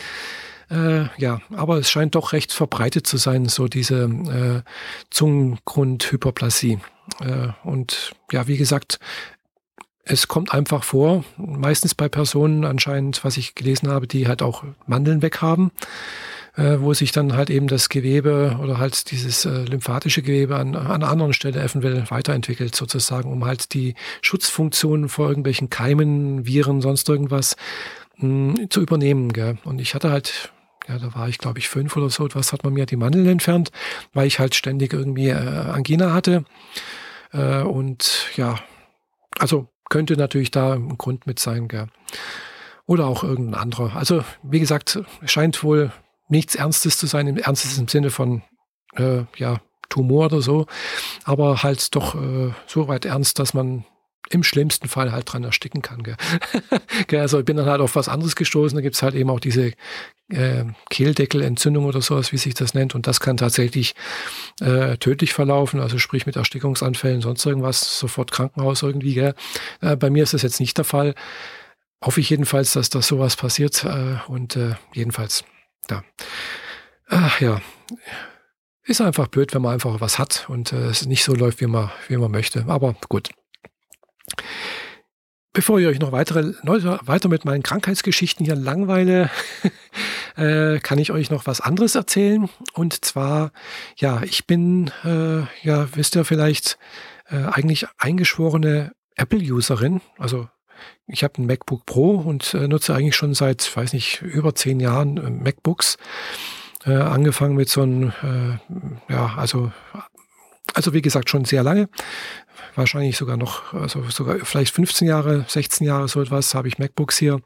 Äh, 0.71 1.07
ja, 1.19 1.41
aber 1.55 1.79
es 1.79 1.91
scheint 1.91 2.15
doch 2.15 2.33
recht 2.33 2.53
verbreitet 2.53 3.07
zu 3.07 3.17
sein, 3.17 3.47
so 3.47 3.67
diese 3.67 4.05
äh, 4.05 4.62
Zungengrundhyperplasie. 5.11 6.79
Äh, 7.21 7.49
und 7.65 8.12
ja, 8.31 8.47
wie 8.47 8.57
gesagt, 8.57 9.00
es 10.05 10.29
kommt 10.29 10.53
einfach 10.53 10.85
vor, 10.85 11.25
meistens 11.37 11.95
bei 11.95 12.09
Personen 12.09 12.65
anscheinend, 12.65 13.25
was 13.25 13.37
ich 13.37 13.55
gelesen 13.55 13.89
habe, 13.89 14.07
die 14.07 14.29
halt 14.29 14.43
auch 14.43 14.65
Mandeln 14.87 15.23
weghaben, 15.23 15.73
äh, 16.57 16.77
wo 16.79 16.95
sich 16.95 17.12
dann 17.12 17.35
halt 17.35 17.50
eben 17.50 17.67
das 17.67 17.89
Gewebe 17.89 18.59
oder 18.63 18.78
halt 18.78 19.11
dieses 19.11 19.45
äh, 19.45 19.65
lymphatische 19.65 20.23
Gewebe 20.23 20.56
an, 20.56 20.76
an 20.76 20.87
einer 20.87 21.09
anderen 21.09 21.33
Stelle 21.33 21.63
eventuell 21.63 22.09
weiterentwickelt, 22.11 22.75
sozusagen, 22.75 23.30
um 23.30 23.45
halt 23.45 23.75
die 23.75 23.95
Schutzfunktion 24.23 25.09
vor 25.09 25.28
irgendwelchen 25.28 25.69
Keimen, 25.69 26.47
Viren, 26.47 26.80
sonst 26.80 27.09
irgendwas 27.09 27.56
mh, 28.19 28.59
hm, 28.59 28.71
zu 28.71 28.80
übernehmen. 28.80 29.33
Gell? 29.33 29.59
Und 29.65 29.80
ich 29.80 29.95
hatte 29.95 30.11
halt 30.11 30.52
ja, 30.88 30.99
da 30.99 31.14
war 31.14 31.28
ich, 31.28 31.38
glaube 31.38 31.58
ich, 31.58 31.69
fünf 31.69 31.97
oder 31.97 32.10
so 32.10 32.26
etwas, 32.26 32.52
hat 32.52 32.64
man 32.64 32.73
mir 32.73 32.86
die 32.86 32.97
Mandeln 32.97 33.26
entfernt, 33.26 33.71
weil 34.12 34.26
ich 34.26 34.38
halt 34.38 34.54
ständig 34.54 34.93
irgendwie 34.93 35.28
äh, 35.28 35.34
Angina 35.34 36.12
hatte. 36.12 36.45
Äh, 37.32 37.62
und 37.62 38.28
ja, 38.36 38.58
also 39.38 39.69
könnte 39.88 40.16
natürlich 40.16 40.50
da 40.50 40.75
ein 40.75 40.97
Grund 40.99 41.26
mit 41.26 41.38
sein, 41.38 41.69
gell. 41.69 41.88
Oder 42.86 43.06
auch 43.06 43.23
irgendein 43.23 43.60
anderer. 43.60 43.95
Also, 43.95 44.25
wie 44.43 44.58
gesagt, 44.58 45.00
scheint 45.25 45.62
wohl 45.62 45.93
nichts 46.28 46.54
Ernstes 46.54 46.99
zu 46.99 47.06
sein, 47.06 47.26
im 47.26 47.36
Ernstes 47.36 47.78
im 47.78 47.86
Sinne 47.86 48.10
von, 48.10 48.43
äh, 48.97 49.25
ja, 49.36 49.60
Tumor 49.90 50.26
oder 50.26 50.40
so, 50.40 50.66
aber 51.25 51.62
halt 51.62 51.95
doch 51.95 52.14
äh, 52.14 52.52
so 52.66 52.88
weit 52.88 53.04
ernst, 53.04 53.38
dass 53.38 53.52
man 53.54 53.84
im 54.30 54.45
schlimmsten 54.45 54.88
Fall 54.88 55.12
halt 55.12 55.30
dran 55.30 55.45
ersticken 55.45 55.82
kann. 55.82 56.02
Gell? 57.08 57.21
also 57.21 57.40
ich 57.40 57.45
bin 57.45 57.56
dann 57.56 57.66
halt 57.66 57.80
auf 57.80 57.97
was 57.97 58.08
anderes 58.08 58.36
gestoßen. 58.36 58.76
Da 58.76 58.82
gibt's 58.82 59.02
halt 59.02 59.14
eben 59.14 59.28
auch 59.28 59.40
diese 59.40 59.73
äh, 60.28 60.64
Kehldeckelentzündung 60.88 61.84
oder 61.84 62.00
sowas, 62.00 62.32
wie 62.32 62.38
sich 62.38 62.54
das 62.54 62.73
nennt. 62.73 62.95
Und 62.95 63.06
das 63.06 63.21
kann 63.21 63.36
tatsächlich 63.36 63.95
äh, 64.60 64.97
tödlich 64.99 65.32
verlaufen, 65.32 65.80
also 65.80 65.99
sprich 65.99 66.26
mit 66.26 66.36
Erstickungsanfällen, 66.36 67.21
sonst 67.21 67.45
irgendwas, 67.45 67.99
sofort 67.99 68.30
Krankenhaus 68.30 68.82
irgendwie. 68.82 69.14
Gell? 69.14 69.34
Äh, 69.80 69.97
bei 69.97 70.10
mir 70.10 70.23
ist 70.23 70.32
das 70.32 70.43
jetzt 70.43 70.60
nicht 70.60 70.78
der 70.78 70.84
Fall. 70.84 71.14
Hoffe 72.02 72.21
ich 72.21 72.30
jedenfalls, 72.30 72.73
dass 72.73 72.88
das 72.88 73.08
sowas 73.08 73.34
passiert. 73.36 73.84
Äh, 73.84 74.19
und 74.28 74.54
äh, 74.56 74.76
jedenfalls, 74.95 75.45
ja. 75.90 76.04
Ach 77.08 77.40
ja. 77.40 77.60
Ist 78.84 79.00
einfach 79.00 79.26
blöd, 79.26 79.52
wenn 79.54 79.62
man 79.62 79.75
einfach 79.75 80.00
was 80.00 80.19
hat 80.19 80.47
und 80.49 80.73
äh, 80.73 80.86
es 80.86 81.04
nicht 81.04 81.25
so 81.25 81.34
läuft, 81.34 81.60
wie 81.60 81.66
man, 81.66 81.90
wie 82.08 82.16
man 82.16 82.30
möchte. 82.30 82.64
Aber 82.69 82.95
gut. 83.08 83.30
Bevor 85.52 85.80
ich 85.80 85.87
euch 85.89 85.99
noch 85.99 86.13
weitere, 86.13 86.54
weiter 86.63 87.28
mit 87.28 87.45
meinen 87.45 87.65
Krankheitsgeschichten 87.65 88.47
hier 88.47 88.54
langweile, 88.54 89.30
äh, 90.37 90.78
kann 90.78 90.99
ich 90.99 91.11
euch 91.11 91.30
noch 91.30 91.47
was 91.47 91.61
anderes 91.61 91.97
erzählen. 91.97 92.49
Und 92.73 93.04
zwar, 93.04 93.50
ja, 93.97 94.23
ich 94.23 94.47
bin, 94.47 94.93
äh, 95.04 95.41
ja, 95.67 95.89
wisst 95.97 96.15
ihr 96.15 96.25
vielleicht, 96.25 96.78
äh, 97.28 97.47
eigentlich 97.50 97.87
eingeschworene 97.99 98.93
Apple-Userin. 99.17 100.00
Also 100.19 100.49
ich 101.09 101.25
habe 101.25 101.43
ein 101.43 101.47
MacBook 101.47 101.85
Pro 101.85 102.13
und 102.13 102.54
äh, 102.54 102.69
nutze 102.69 102.95
eigentlich 102.95 103.17
schon 103.17 103.35
seit, 103.35 103.76
weiß 103.76 103.93
nicht, 103.93 104.23
über 104.23 104.54
zehn 104.54 104.78
Jahren 104.78 105.17
äh, 105.17 105.30
MacBooks. 105.30 105.97
Äh, 106.87 106.93
angefangen 106.93 107.56
mit 107.56 107.69
so 107.69 107.83
einem, 107.83 108.13
ja, 109.11 109.35
also 109.37 109.71
also 110.75 110.93
wie 110.95 111.02
gesagt, 111.02 111.28
schon 111.30 111.45
sehr 111.45 111.63
lange 111.63 111.89
wahrscheinlich 112.75 113.17
sogar 113.17 113.37
noch, 113.37 113.75
also 113.75 114.03
sogar 114.11 114.39
vielleicht 114.45 114.75
15 114.75 115.07
Jahre, 115.09 115.45
16 115.49 115.87
Jahre, 115.87 116.09
so 116.09 116.21
etwas, 116.21 116.55
habe 116.55 116.69
ich 116.69 116.79
MacBooks 116.79 117.19
hier. 117.19 117.41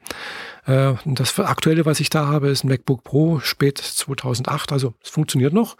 Äh, 0.66 0.94
und 1.04 1.20
das 1.20 1.38
aktuelle, 1.38 1.84
was 1.86 2.00
ich 2.00 2.10
da 2.10 2.26
habe, 2.26 2.48
ist 2.48 2.64
ein 2.64 2.68
MacBook 2.68 3.04
Pro, 3.04 3.40
spät 3.40 3.78
2008, 3.78 4.72
also 4.72 4.94
es 5.02 5.10
funktioniert 5.10 5.52
noch. 5.52 5.76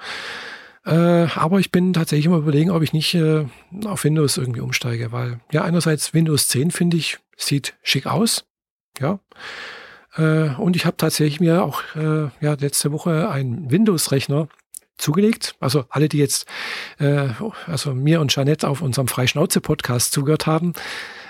Äh, 0.84 1.26
aber 1.34 1.60
ich 1.60 1.72
bin 1.72 1.92
tatsächlich 1.92 2.26
immer 2.26 2.38
überlegen, 2.38 2.70
ob 2.70 2.82
ich 2.82 2.92
nicht 2.92 3.14
äh, 3.14 3.46
auf 3.84 4.04
Windows 4.04 4.36
irgendwie 4.36 4.60
umsteige, 4.60 5.12
weil 5.12 5.40
ja, 5.52 5.62
einerseits 5.62 6.12
Windows 6.12 6.48
10 6.48 6.70
finde 6.70 6.96
ich, 6.96 7.18
sieht 7.36 7.74
schick 7.82 8.06
aus, 8.06 8.44
ja. 9.00 9.18
Und 10.16 10.76
ich 10.76 10.86
habe 10.86 10.96
tatsächlich 10.96 11.40
mir 11.40 11.64
auch 11.64 11.82
ja, 11.96 12.52
letzte 12.52 12.92
Woche 12.92 13.30
einen 13.30 13.68
Windows-Rechner 13.72 14.46
zugelegt. 14.96 15.54
Also 15.60 15.84
alle, 15.88 16.08
die 16.08 16.18
jetzt 16.18 16.46
äh, 16.98 17.28
also 17.66 17.94
mir 17.94 18.20
und 18.20 18.32
Jeanette 18.32 18.68
auf 18.68 18.82
unserem 18.82 19.08
Freischnauze-Podcast 19.08 20.12
zugehört 20.12 20.46
haben, 20.46 20.74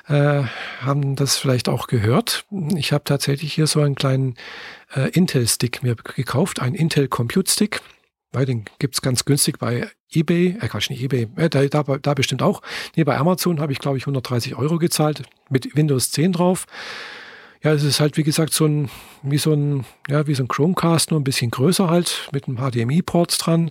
äh, 0.09 0.43
haben 0.81 1.17
das 1.17 1.37
vielleicht 1.37 1.69
auch 1.69 1.87
gehört. 1.87 2.45
Ich 2.77 2.93
habe 2.93 3.05
tatsächlich 3.05 3.53
hier 3.53 3.67
so 3.67 3.81
einen 3.81 3.95
kleinen 3.95 4.37
äh, 4.95 5.09
Intel-Stick 5.11 5.83
mir 5.83 5.97
gekauft, 5.97 6.61
einen 6.61 6.75
Intel 6.75 7.09
Compute 7.09 7.51
Stick. 7.51 7.81
Weil 8.33 8.47
den 8.47 8.65
gibt's 8.81 9.01
ganz 9.01 9.25
günstig 9.25 9.61
bei 9.61 9.89
eBay, 10.13 10.59
äh 10.61 10.69
Quatsch, 10.69 10.91
nicht 10.91 11.03
eBay, 11.03 11.29
äh, 11.37 11.49
da, 11.49 11.67
da, 11.67 11.83
da 11.83 12.15
bestimmt 12.15 12.43
auch. 12.43 12.63
Nee, 12.97 13.05
bei 13.05 13.17
Amazon 13.17 13.61
habe 13.61 13.71
ich, 13.71 13.79
glaube 13.79 13.97
ich, 13.97 14.05
130 14.05 14.57
Euro 14.57 14.79
gezahlt 14.79 15.23
mit 15.51 15.77
Windows 15.77 16.11
10 16.11 16.33
drauf. 16.33 16.67
Ja, 17.65 17.73
es 17.73 17.83
ist 17.83 17.99
halt 17.99 18.17
wie 18.19 18.23
gesagt 18.23 18.53
so 18.53 18.67
ein, 18.67 18.91
wie 19.23 19.39
so 19.39 19.55
ein, 19.55 19.87
ja, 20.09 20.27
wie 20.27 20.35
so 20.35 20.43
ein 20.45 20.49
Chromecast, 20.49 21.11
nur 21.11 21.19
ein 21.19 21.25
bisschen 21.25 21.51
größer 21.51 21.89
halt, 21.89 22.29
mit 22.31 22.47
einem 22.47 22.59
HDMI-Ports 22.59 23.39
dran, 23.39 23.71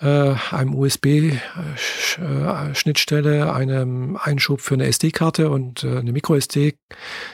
äh, 0.00 0.34
einem 0.50 0.74
USB-Schnittstelle, 0.74 3.38
äh, 3.38 3.50
einem 3.50 4.16
Einschub 4.16 4.62
für 4.62 4.72
eine 4.74 4.86
SD-Karte 4.86 5.50
und 5.50 5.84
äh, 5.84 5.98
eine 5.98 6.12
Micro-SD, 6.12 6.76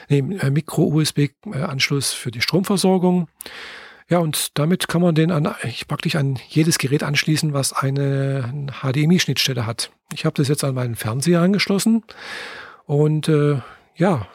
nee, 0.09 0.17
äh, 0.17 0.49
Micro-USB-Anschluss 0.49 2.11
für 2.11 2.31
die 2.31 2.41
Stromversorgung. 2.41 3.29
Ja, 4.09 4.19
und 4.19 4.59
damit 4.59 4.89
kann 4.89 5.01
man 5.01 5.15
den 5.15 5.31
an, 5.31 5.55
praktisch 5.87 6.17
an 6.17 6.37
jedes 6.49 6.77
Gerät 6.77 7.03
anschließen, 7.03 7.53
was 7.53 7.71
eine 7.71 8.67
HDMI-Schnittstelle 8.81 9.65
hat. 9.65 9.91
Ich 10.13 10.25
habe 10.25 10.35
das 10.35 10.49
jetzt 10.49 10.65
an 10.65 10.75
meinen 10.75 10.95
Fernseher 10.95 11.39
angeschlossen 11.39 12.03
und 12.85 13.29
äh, 13.29 13.61
ja, 13.95 14.27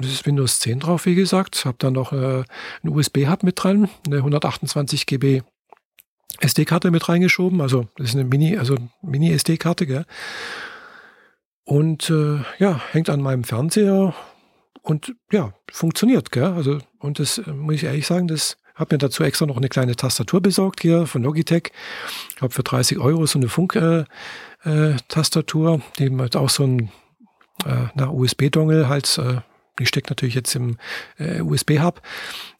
das 0.00 0.12
ist 0.12 0.26
Windows 0.26 0.60
10 0.60 0.80
drauf, 0.80 1.06
wie 1.06 1.14
gesagt. 1.14 1.64
Habe 1.64 1.76
dann 1.78 1.94
noch 1.94 2.12
äh, 2.12 2.44
einen 2.82 2.94
USB-Hub 2.94 3.42
mit 3.42 3.62
dran, 3.62 3.88
eine 4.06 4.18
128 4.18 5.06
GB 5.06 5.42
SD-Karte 6.40 6.90
mit 6.90 7.08
reingeschoben. 7.08 7.60
Also 7.60 7.86
das 7.96 8.08
ist 8.08 8.14
eine 8.14 8.24
Mini, 8.24 8.56
also 8.56 8.76
Mini-SD-Karte? 9.02 10.06
Und 11.64 12.10
äh, 12.10 12.40
ja, 12.58 12.80
hängt 12.90 13.08
an 13.08 13.22
meinem 13.22 13.44
Fernseher 13.44 14.14
und 14.82 15.14
ja, 15.30 15.54
funktioniert, 15.70 16.32
gell? 16.32 16.44
Also, 16.44 16.78
und 16.98 17.20
das 17.20 17.38
äh, 17.38 17.52
muss 17.52 17.76
ich 17.76 17.84
ehrlich 17.84 18.06
sagen, 18.06 18.26
das 18.26 18.56
habe 18.74 18.94
mir 18.94 18.98
dazu 18.98 19.22
extra 19.22 19.46
noch 19.46 19.56
eine 19.56 19.68
kleine 19.68 19.94
Tastatur 19.96 20.40
besorgt 20.40 20.80
hier 20.80 21.06
von 21.06 21.22
Logitech. 21.22 21.70
Ich 22.30 22.36
glaube 22.36 22.54
für 22.54 22.64
30 22.64 22.98
Euro 22.98 23.26
so 23.26 23.38
eine 23.38 23.48
Funk-Tastatur, 23.48 25.70
äh, 25.70 25.74
äh, 25.76 25.80
die 25.98 26.16
halt 26.16 26.36
auch 26.36 26.50
so 26.50 26.64
ein 26.64 26.90
äh, 27.64 28.02
USB-Dongle 28.02 28.88
halt 28.88 29.18
äh, 29.18 29.42
die 29.78 29.86
steckt 29.86 30.10
natürlich 30.10 30.34
jetzt 30.34 30.54
im 30.54 30.76
äh, 31.18 31.40
USB-Hub, 31.40 32.02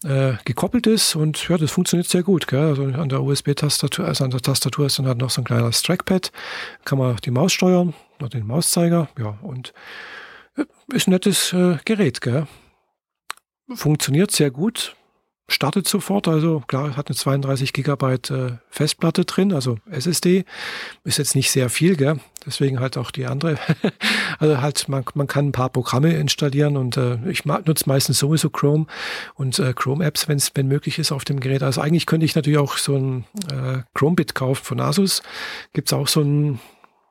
äh, 0.05 0.35
gekoppelt 0.45 0.87
ist 0.87 1.15
und 1.15 1.49
ja, 1.49 1.59
das 1.59 1.71
funktioniert 1.71 2.09
sehr 2.09 2.23
gut. 2.23 2.47
Gell? 2.47 2.61
Also 2.61 2.85
an 2.85 3.09
der 3.09 3.23
USB-Tastatur, 3.23 4.07
also 4.07 4.25
an 4.25 4.31
der 4.31 4.41
Tastatur 4.41 4.87
ist 4.87 4.99
dann 4.99 5.07
halt 5.07 5.19
noch 5.19 5.31
so 5.31 5.43
ein 5.43 5.45
kleines 5.45 5.83
Trackpad, 5.83 6.33
kann 6.85 6.99
man 6.99 7.17
die 7.17 7.31
Maus 7.31 7.53
steuern 7.53 7.95
oder 8.19 8.29
den 8.29 8.47
Mauszeiger, 8.47 9.09
ja, 9.19 9.39
und 9.43 9.73
äh, 10.57 10.65
ist 10.93 11.09
ein 11.09 11.11
nettes 11.11 11.53
äh, 11.53 11.77
Gerät, 11.85 12.21
gell? 12.21 12.47
Funktioniert 13.75 14.31
sehr 14.31 14.51
gut, 14.51 14.97
startet 15.53 15.87
sofort. 15.89 16.29
Also 16.29 16.63
klar, 16.67 16.97
hat 16.97 17.09
eine 17.09 17.17
32 17.17 17.73
Gigabyte 17.73 18.31
äh, 18.31 18.53
Festplatte 18.71 19.25
drin, 19.25 19.53
also 19.53 19.79
SSD. 19.91 20.45
Ist 21.05 21.19
jetzt 21.19 21.35
nicht 21.35 21.51
sehr 21.51 21.69
viel, 21.69 21.97
gell? 21.97 22.19
Deswegen 22.45 22.81
halt 22.81 22.97
auch 22.97 23.11
die 23.11 23.27
andere. 23.27 23.59
also 24.39 24.61
halt, 24.61 24.89
man, 24.89 25.05
man 25.15 25.27
kann 25.27 25.49
ein 25.49 25.53
paar 25.53 25.69
Programme 25.69 26.15
installieren 26.15 26.77
und 26.77 26.97
äh, 26.97 27.19
ich 27.29 27.45
nutze 27.45 27.89
meistens 27.89 28.19
sowieso 28.19 28.51
Chrome 28.51 28.87
und 29.35 29.59
äh, 29.59 29.73
Chrome-Apps, 29.73 30.29
wenn 30.29 30.39
es 30.39 30.51
wenn 30.55 30.69
möglich 30.69 30.99
ist 30.99 31.13
auf 31.13 31.25
dem 31.25 31.41
Gerät. 31.41 31.63
Also 31.63 31.81
eigentlich 31.81 32.07
könnte 32.07 32.27
ich 32.27 32.35
natürlich 32.35 32.59
auch 32.59 32.77
so 32.77 32.97
ein 32.97 33.25
äh, 33.51 33.83
Chromebit 33.95 34.35
kaufen 34.35 34.65
von 34.65 34.81
Asus. 34.81 35.23
Gibt 35.73 35.89
es 35.89 35.93
auch 35.93 36.09
so 36.09 36.21
einen 36.21 36.61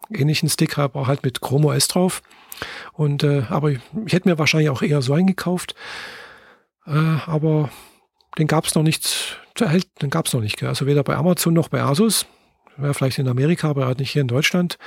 ähnlichen 0.09 0.49
Stick, 0.49 0.77
aber 0.77 1.07
halt 1.07 1.23
mit 1.23 1.41
Chrome 1.41 1.67
OS 1.67 1.87
drauf. 1.87 2.21
Und 2.93 3.23
äh, 3.23 3.43
aber 3.49 3.71
ich, 3.71 3.79
ich 4.05 4.13
hätte 4.13 4.29
mir 4.29 4.37
wahrscheinlich 4.37 4.69
auch 4.69 4.81
eher 4.81 5.01
so 5.01 5.13
eingekauft. 5.13 5.75
Äh, 6.85 6.91
aber 7.25 7.69
den 8.37 8.47
gab 8.47 8.65
es 8.65 8.75
noch 8.75 8.83
nicht 8.83 9.39
zu 9.55 9.63
erhalten, 9.63 9.91
den 10.01 10.09
gab 10.09 10.27
es 10.27 10.33
noch 10.33 10.41
nicht. 10.41 10.61
Also 10.63 10.85
weder 10.85 11.03
bei 11.03 11.15
Amazon 11.15 11.53
noch 11.53 11.69
bei 11.69 11.81
Asus. 11.81 12.25
Wäre 12.77 12.93
vielleicht 12.93 13.19
in 13.19 13.27
Amerika, 13.27 13.69
aber 13.69 13.85
halt 13.85 13.99
nicht 13.99 14.11
hier 14.11 14.21
in 14.21 14.27
Deutschland. 14.27 14.77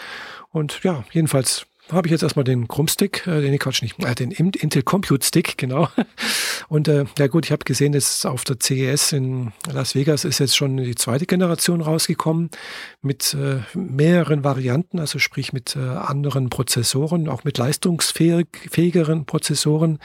Und 0.51 0.83
ja, 0.83 1.05
jedenfalls 1.13 1.67
habe 1.93 2.07
ich 2.07 2.13
jetzt 2.13 2.23
erstmal 2.23 2.45
den 2.45 2.67
Chrome-Stick, 2.67 3.27
äh, 3.27 3.43
den 3.43 3.59
Quatsch 3.59 3.83
nicht, 3.83 4.03
äh, 4.03 4.15
den 4.15 4.31
Intel 4.31 4.83
Compute 4.83 5.25
Stick, 5.25 5.59
genau. 5.59 5.89
Und 6.69 6.89
äh, 6.89 7.05
ja 7.19 7.27
gut, 7.27 7.45
ich 7.45 7.53
habe 7.53 7.65
gesehen, 7.65 7.93
dass 7.93 8.25
auf 8.25 8.45
der 8.45 8.59
CES 8.59 9.13
in 9.13 9.53
Las 9.71 9.95
Vegas 9.95 10.25
ist 10.25 10.39
jetzt 10.39 10.57
schon 10.57 10.79
die 10.79 10.95
zweite 10.95 11.27
Generation 11.27 11.83
rausgekommen 11.83 12.51
mit 13.03 13.35
äh, 13.35 13.61
mehreren 13.79 14.45
Varianten, 14.45 14.99
also 14.99 15.19
sprich 15.19 15.53
mit 15.53 15.77
äh, 15.77 15.81
anderen 15.81 16.49
Prozessoren, 16.49 17.29
auch 17.29 17.45
mit 17.45 17.59
leistungsfähigeren 17.59 19.27
Prozessoren, 19.27 19.99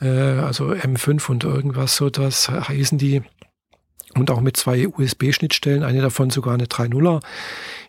also 0.00 0.70
M5 0.70 1.30
und 1.30 1.44
irgendwas 1.44 1.96
so, 1.96 2.10
das 2.10 2.48
heißen 2.48 2.98
die. 2.98 3.22
Und 4.16 4.30
auch 4.30 4.40
mit 4.40 4.56
zwei 4.56 4.86
USB-Schnittstellen, 4.86 5.82
eine 5.82 6.00
davon 6.00 6.30
sogar 6.30 6.54
eine 6.54 6.66
3.0er. 6.66 7.20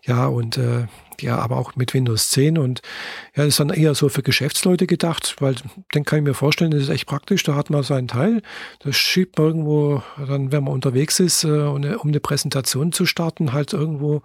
Ja, 0.04 0.26
und 0.26 0.58
äh, 0.58 0.86
ja, 1.20 1.38
aber 1.38 1.56
auch 1.56 1.76
mit 1.76 1.94
Windows 1.94 2.30
10 2.30 2.58
und 2.58 2.82
ja, 3.34 3.44
das 3.44 3.54
ist 3.54 3.60
dann 3.60 3.70
eher 3.70 3.94
so 3.94 4.08
für 4.08 4.22
Geschäftsleute 4.22 4.86
gedacht, 4.86 5.36
weil 5.40 5.54
dann 5.92 6.04
kann 6.04 6.18
ich 6.18 6.24
mir 6.24 6.34
vorstellen, 6.34 6.70
das 6.70 6.82
ist 6.82 6.88
echt 6.88 7.06
praktisch, 7.06 7.42
da 7.42 7.54
hat 7.54 7.70
man 7.70 7.82
seinen 7.82 8.08
Teil, 8.08 8.42
das 8.80 8.96
schiebt 8.96 9.38
man 9.38 9.46
irgendwo, 9.46 10.02
dann 10.18 10.52
wenn 10.52 10.64
man 10.64 10.74
unterwegs 10.74 11.20
ist, 11.20 11.44
äh, 11.44 11.48
um 11.48 11.82
eine 11.82 12.20
Präsentation 12.20 12.92
zu 12.92 13.06
starten, 13.06 13.52
halt 13.52 13.72
irgendwo 13.72 14.22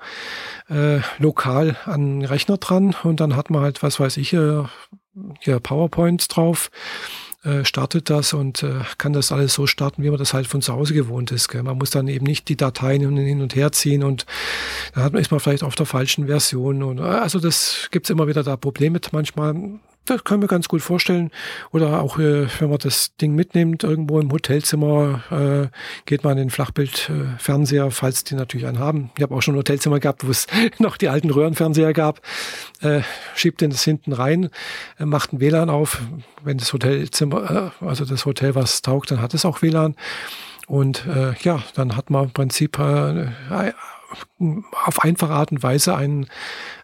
äh, 0.69 0.99
lokal 1.17 1.77
an 1.85 2.19
den 2.19 2.25
Rechner 2.25 2.57
dran. 2.57 2.95
Und 3.03 3.19
dann 3.19 3.35
hat 3.35 3.49
man 3.49 3.61
halt, 3.61 3.83
was 3.83 3.99
weiß 3.99 4.17
ich, 4.17 4.33
äh, 4.33 4.63
hier 5.39 5.59
PowerPoints 5.59 6.27
drauf 6.27 6.71
äh, 7.43 7.65
startet 7.65 8.09
das 8.09 8.33
und 8.33 8.61
äh, 8.61 8.81
kann 8.97 9.13
das 9.13 9.31
alles 9.31 9.53
so 9.53 9.65
starten, 9.65 10.03
wie 10.03 10.09
man 10.09 10.19
das 10.19 10.33
halt 10.33 10.45
von 10.47 10.61
zu 10.61 10.73
Hause 10.73 10.93
gewohnt 10.93 11.31
ist. 11.31 11.47
Gell? 11.47 11.63
Man 11.63 11.77
muss 11.77 11.89
dann 11.89 12.07
eben 12.07 12.25
nicht 12.25 12.47
die 12.49 12.55
Dateien 12.55 13.17
hin 13.17 13.41
und 13.41 13.55
her 13.55 13.71
ziehen 13.71 14.03
und 14.03 14.25
da 14.93 15.01
hat 15.03 15.13
man, 15.13 15.21
ist 15.21 15.31
man 15.31 15.39
vielleicht 15.39 15.63
auf 15.63 15.75
der 15.75 15.85
falschen 15.85 16.27
Version. 16.27 16.83
Und, 16.83 16.99
äh, 16.99 17.01
also 17.01 17.39
das 17.39 17.87
gibt's 17.91 18.09
immer 18.09 18.27
wieder 18.27 18.43
da 18.43 18.57
Probleme 18.57 18.99
manchmal. 19.11 19.55
Das 20.05 20.23
können 20.23 20.41
wir 20.41 20.47
ganz 20.47 20.67
gut 20.67 20.81
vorstellen. 20.81 21.29
Oder 21.71 22.01
auch, 22.01 22.17
äh, 22.17 22.47
wenn 22.59 22.69
man 22.69 22.79
das 22.79 23.15
Ding 23.17 23.35
mitnimmt, 23.35 23.83
irgendwo 23.83 24.19
im 24.19 24.31
Hotelzimmer, 24.31 25.21
äh, 25.29 25.77
geht 26.05 26.23
man 26.23 26.33
in 26.33 26.45
den 26.45 26.49
Flachbildfernseher, 26.49 27.91
falls 27.91 28.23
die 28.23 28.33
natürlich 28.33 28.65
einen 28.65 28.79
haben. 28.79 29.11
Ich 29.15 29.21
habe 29.21 29.35
auch 29.35 29.41
schon 29.41 29.53
ein 29.53 29.59
Hotelzimmer 29.59 29.99
gehabt, 29.99 30.25
wo 30.25 30.31
es 30.31 30.47
noch 30.79 30.97
die 30.97 31.09
alten 31.09 31.29
Röhrenfernseher 31.29 31.93
gab. 31.93 32.21
Äh, 32.81 33.01
schiebt 33.35 33.61
den 33.61 33.69
das 33.69 33.83
hinten 33.83 34.13
rein, 34.13 34.49
macht 34.97 35.33
ein 35.33 35.39
WLAN 35.39 35.69
auf. 35.69 36.01
Wenn 36.43 36.57
das 36.57 36.73
Hotelzimmer, 36.73 37.71
also 37.79 38.03
das 38.05 38.25
Hotel 38.25 38.55
was 38.55 38.81
taugt, 38.81 39.11
dann 39.11 39.21
hat 39.21 39.35
es 39.35 39.45
auch 39.45 39.61
WLAN. 39.61 39.95
Und 40.67 41.05
ja, 41.41 41.61
dann 41.75 41.97
hat 41.97 42.09
man 42.09 42.25
im 42.25 42.31
Prinzip 42.31 42.77
auf 44.85 45.01
einfache 45.03 45.33
Art 45.33 45.51
und 45.51 45.63
Weise 45.63 45.95
einen, 45.95 46.27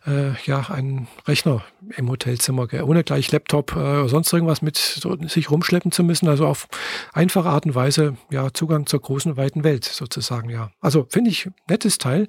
äh, 0.05 0.31
ja, 0.45 0.69
einen 0.69 1.07
Rechner 1.27 1.63
im 1.95 2.09
Hotelzimmer, 2.09 2.67
gell? 2.67 2.83
ohne 2.83 3.03
gleich 3.03 3.31
Laptop 3.31 3.75
äh, 3.75 4.07
sonst 4.07 4.31
irgendwas 4.31 4.61
mit 4.61 4.77
so, 4.77 5.17
sich 5.27 5.49
rumschleppen 5.49 5.91
zu 5.91 6.03
müssen. 6.03 6.27
Also 6.27 6.45
auf 6.47 6.67
einfache 7.13 7.49
Art 7.49 7.65
und 7.65 7.75
Weise 7.75 8.17
ja 8.31 8.53
Zugang 8.53 8.85
zur 8.85 9.01
großen, 9.01 9.37
weiten 9.37 9.63
Welt 9.63 9.85
sozusagen, 9.85 10.49
ja. 10.49 10.71
Also 10.81 11.07
finde 11.09 11.31
ich 11.31 11.49
nettes 11.69 11.97
Teil. 11.97 12.27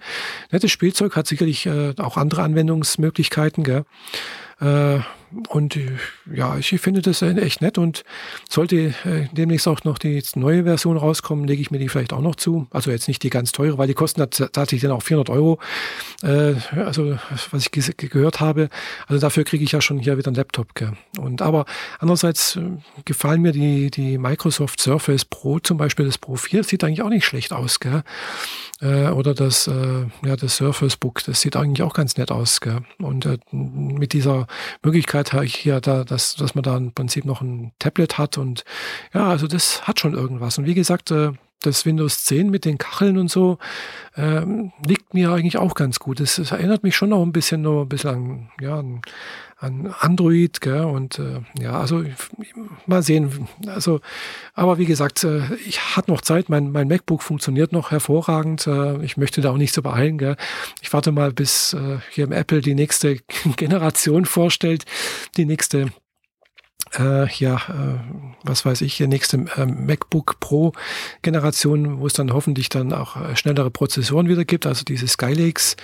Nettes 0.51 0.71
Spielzeug 0.71 1.17
hat 1.17 1.27
sicherlich 1.27 1.67
äh, 1.67 1.95
auch 1.99 2.17
andere 2.17 2.43
Anwendungsmöglichkeiten, 2.43 3.65
gell? 3.65 3.85
Äh, 4.61 5.01
und 5.49 5.77
äh, 5.77 5.97
ja, 6.33 6.57
ich 6.59 6.69
finde 6.81 7.03
das 7.03 7.23
echt 7.23 7.61
nett 7.61 7.79
und 7.79 8.05
sollte 8.49 8.77
äh, 8.77 9.29
demnächst 9.33 9.69
auch 9.69 9.85
noch 9.85 9.99
die 9.99 10.23
neue 10.35 10.65
Version 10.65 10.97
rauskommen, 10.97 11.47
lege 11.47 11.61
ich 11.61 11.71
mir 11.71 11.79
die 11.79 11.89
vielleicht 11.89 12.13
auch 12.13 12.21
noch 12.21 12.37
zu. 12.37 12.67
Also 12.71 12.91
jetzt 12.91 13.09
nicht 13.09 13.23
die 13.23 13.31
ganz 13.31 13.53
teure, 13.53 13.79
weil 13.79 13.89
die 13.89 13.95
kosten 13.95 14.21
tatsächlich 14.31 14.83
dann 14.83 14.93
auch 14.93 15.03
400 15.03 15.31
Euro. 15.31 15.59
Äh, 16.23 16.55
also 16.77 17.19
was 17.51 17.63
ich 17.63 17.71
ge 17.71 18.09
gehört 18.09 18.41
habe. 18.41 18.69
Also 19.07 19.21
dafür 19.21 19.45
kriege 19.45 19.65
ich 19.65 19.73
ja 19.73 19.81
schon 19.81 19.99
hier 19.99 20.17
wieder 20.17 20.29
einen 20.29 20.37
Laptop. 20.37 20.69
Und 21.19 21.43
aber 21.43 21.65
andererseits 21.99 22.57
äh, 22.57 22.63
gefallen 23.05 23.43
mir 23.43 23.53
die, 23.53 23.91
die 23.91 24.19
Microsoft 24.19 24.81
Surface 24.81 25.25
Pro 25.25 25.59
zum 25.59 25.79
Beispiel, 25.79 26.07
das 26.07 26.19
Pro 26.19 26.37
4, 26.37 26.65
sieht 26.65 26.85
eigentlich 26.85 27.03
auch 27.03 27.09
nicht 27.09 27.25
schlecht 27.25 27.53
aus. 27.53 27.81
Gell. 27.81 28.03
Äh, 28.81 29.09
oder 29.09 29.35
das, 29.35 29.67
äh, 29.67 30.07
ja, 30.25 30.37
das 30.37 30.57
Surface 30.57 30.97
Book, 30.97 31.25
das 31.25 31.41
sieht 31.41 31.57
eigentlich 31.57 31.83
auch 31.83 31.95
ganz 31.95 32.17
nett 32.17 32.31
aus. 32.31 32.61
Gell. 32.61 32.81
Und 32.99 33.27
äh, 33.27 33.39
mit 33.51 34.13
dieser 34.13 34.47
Möglichkeit 34.83 35.18
ich 35.45 35.55
hier 35.55 35.81
da, 35.81 36.05
dass, 36.05 36.37
dass 36.37 36.55
man 36.55 36.63
da 36.63 36.77
im 36.77 36.93
Prinzip 36.93 37.25
noch 37.25 37.41
ein 37.41 37.73
Tablet 37.79 38.19
hat 38.19 38.39
und 38.39 38.65
ja, 39.15 39.29
also 39.29 39.47
das 39.47 39.87
hat 39.87 40.01
schon 40.01 40.15
irgendwas. 40.15 40.59
Und 40.59 40.67
wie 40.67 40.75
gesagt, 40.75 41.11
äh, 41.11 41.33
das 41.63 41.85
Windows 41.85 42.25
10 42.25 42.51
mit 42.51 42.65
den 42.65 42.79
Kacheln 42.79 43.19
und 43.19 43.31
so 43.31 43.59
ähm, 44.17 44.73
liegt 44.87 45.13
mir 45.15 45.33
eigentlich 45.33 45.59
auch 45.59 45.75
ganz 45.75 45.99
gut. 45.99 46.21
Es, 46.21 46.39
erinnert 46.39 46.83
mich 46.85 46.97
schon 46.97 47.09
noch 47.09 47.23
ein 47.23 47.33
bisschen 47.33 47.63
bisschen 47.89 48.11
an, 48.11 48.51
ja, 48.61 48.79
an, 48.79 49.03
an 49.59 49.93
Android, 49.99 50.61
gell? 50.61 50.85
Und 50.85 51.19
äh, 51.19 51.41
ja, 51.59 51.81
also 51.81 52.05
mal 52.87 53.03
sehen. 53.03 53.49
Also, 53.67 54.01
aber 54.55 54.79
wie 54.79 54.87
gesagt, 54.87 55.25
äh, 55.25 55.43
ich 55.67 55.97
hatte 55.97 56.11
noch 56.11 56.21
Zeit. 56.21 56.49
Mein, 56.49 56.71
mein 56.71 56.89
MacBook 56.89 57.23
funktioniert 57.23 57.73
noch 57.73 57.91
hervorragend. 57.91 58.67
Äh, 58.67 59.03
ich 59.05 59.17
möchte 59.17 59.41
da 59.41 59.51
auch 59.51 59.57
nicht 59.57 59.75
so 59.75 59.83
beeilen. 59.83 60.19
Gell? 60.19 60.37
Ich 60.81 60.93
warte 60.93 61.11
mal, 61.11 61.33
bis 61.33 61.73
äh, 61.73 61.99
hier 62.11 62.25
im 62.25 62.33
Apple 62.33 62.61
die 62.61 62.75
nächste 62.75 63.19
Generation 63.57 64.25
vorstellt, 64.25 64.85
die 65.37 65.45
nächste 65.45 65.91
äh, 66.99 67.29
ja, 67.35 67.57
äh, 67.57 67.99
was 68.45 68.65
weiß 68.65 68.83
ich, 68.83 68.97
der 68.97 69.09
nächste 69.09 69.37
äh, 69.57 69.67
MacBook 69.67 70.41
Pro 70.41 70.73
Generation, 71.23 72.01
wo 72.01 72.07
es 72.07 72.13
dann 72.13 72.33
hoffentlich 72.33 72.69
dann 72.69 72.93
auch 72.93 73.17
äh, 73.17 73.37
schnellere 73.37 73.71
Prozessoren 73.71 74.29
wieder 74.29 74.45
gibt, 74.45 74.67
also 74.67 74.85
diese 74.85 75.09
Skylakes, 75.09 75.77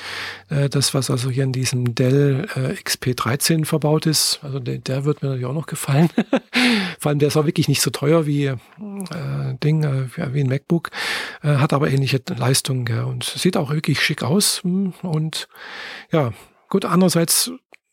äh, 0.51 0.69
das 0.69 0.95
was 0.95 1.11
also 1.11 1.31
hier 1.31 1.45
in 1.45 1.53
diesem 1.53 1.95
Dell 1.95 2.47
äh, 2.55 2.73
XP13 2.73 3.65
verbaut 3.65 4.07
ist, 4.07 4.41
also 4.43 4.59
der, 4.59 4.79
der 4.79 5.05
wird 5.05 5.23
mir 5.23 5.29
natürlich 5.29 5.47
auch 5.47 5.55
noch 5.55 5.67
gefallen. 5.67 6.11
Vor 6.99 7.11
allem 7.11 7.19
der 7.19 7.29
ist 7.29 7.37
auch 7.37 7.47
wirklich 7.47 7.69
nicht 7.69 7.83
so 7.83 7.91
teuer 7.91 8.27
wie 8.27 8.47
äh, 8.47 8.57
Ding, 9.63 9.85
äh, 9.85 10.09
wie 10.33 10.41
ein 10.41 10.49
MacBook, 10.49 10.91
äh, 11.43 11.57
hat 11.57 11.73
aber 11.73 11.91
ähnliche 11.91 12.21
Leistungen 12.37 12.87
ja, 12.87 13.05
und 13.05 13.25
sieht 13.25 13.57
auch 13.57 13.71
wirklich 13.71 14.01
schick 14.01 14.23
aus 14.23 14.63
hm, 14.63 14.95
und 15.03 15.49
ja, 16.11 16.33
gut, 16.69 16.85
andererseits 16.85 17.53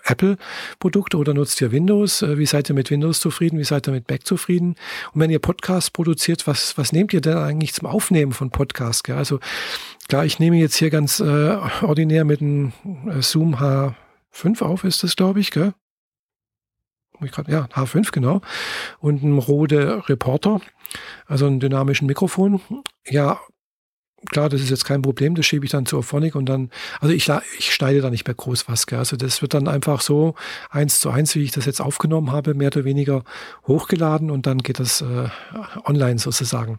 Apple-Produkte 0.07 1.17
oder 1.17 1.35
nutzt 1.35 1.61
ihr 1.61 1.73
Windows? 1.73 2.23
Äh, 2.23 2.39
wie 2.39 2.47
seid 2.47 2.71
ihr 2.71 2.75
mit 2.75 2.91
Windows 2.91 3.21
zufrieden? 3.21 3.59
Wie 3.59 3.65
seid 3.65 3.89
ihr 3.89 3.93
mit 3.93 4.11
Mac 4.11 4.27
zufrieden? 4.27 4.77
Und 5.13 5.21
wenn 5.21 5.31
ihr 5.31 5.39
Podcasts 5.39 5.91
produziert, 5.91 6.47
was, 6.47 6.77
was 6.79 6.93
nehmt 6.93 7.13
ihr 7.13 7.21
denn 7.21 7.39
eigentlich 7.39 7.75
zum 7.75 7.89
Aufnehmen 7.89 8.33
von 8.33 8.51
Podcasts? 8.51 9.09
Also 9.11 9.41
klar, 10.09 10.25
ich 10.25 10.39
nehme 10.39 10.57
jetzt 10.57 10.77
hier 10.77 10.91
ganz 10.91 11.21
äh, 11.21 11.57
ordinär 11.83 12.25
mit 12.25 12.41
einem 12.41 12.73
äh, 13.09 13.23
Zoom 13.23 13.57
H5 13.57 14.63
auf, 14.63 14.85
ist 14.85 15.03
das, 15.03 15.17
glaube 15.17 15.41
ich, 15.41 15.51
gell? 15.51 15.75
Ja, 17.47 17.65
H5, 17.73 18.13
genau. 18.13 18.43
Und 18.99 19.23
ein 19.23 19.39
Rode 19.39 20.07
Reporter, 20.09 20.61
also 21.27 21.47
einen 21.47 21.61
dynamischen 21.61 22.07
Mikrofon. 22.07 22.61
Ja, 23.07 23.41
klar, 24.31 24.49
das 24.49 24.61
ist 24.61 24.71
jetzt 24.71 24.85
kein 24.85 25.03
Problem, 25.03 25.35
das 25.35 25.47
schiebe 25.47 25.65
ich 25.65 25.71
dann 25.71 25.87
zur 25.87 26.03
Phonic 26.03 26.35
und 26.35 26.47
dann, 26.47 26.71
also 27.01 27.15
ich, 27.15 27.29
ich 27.59 27.73
schneide 27.73 28.01
da 28.01 28.11
nicht 28.11 28.27
mehr 28.27 28.35
groß 28.35 28.69
was, 28.69 28.87
gell? 28.87 28.99
also 28.99 29.17
das 29.17 29.43
wird 29.43 29.55
dann 29.55 29.69
einfach 29.69 30.01
so 30.01 30.35
eins 30.71 31.01
zu 31.01 31.11
eins, 31.11 31.35
wie 31.35 31.43
ich 31.43 31.53
das 31.53 31.67
jetzt 31.67 31.81
aufgenommen 31.81 32.33
habe, 32.33 32.55
mehr 32.55 32.69
oder 32.69 32.85
weniger 32.85 33.25
hochgeladen 33.67 34.31
und 34.31 34.47
dann 34.47 34.59
geht 34.59 34.81
das 34.81 35.03
äh, 35.03 35.29
online 35.85 36.19
sozusagen. 36.19 36.79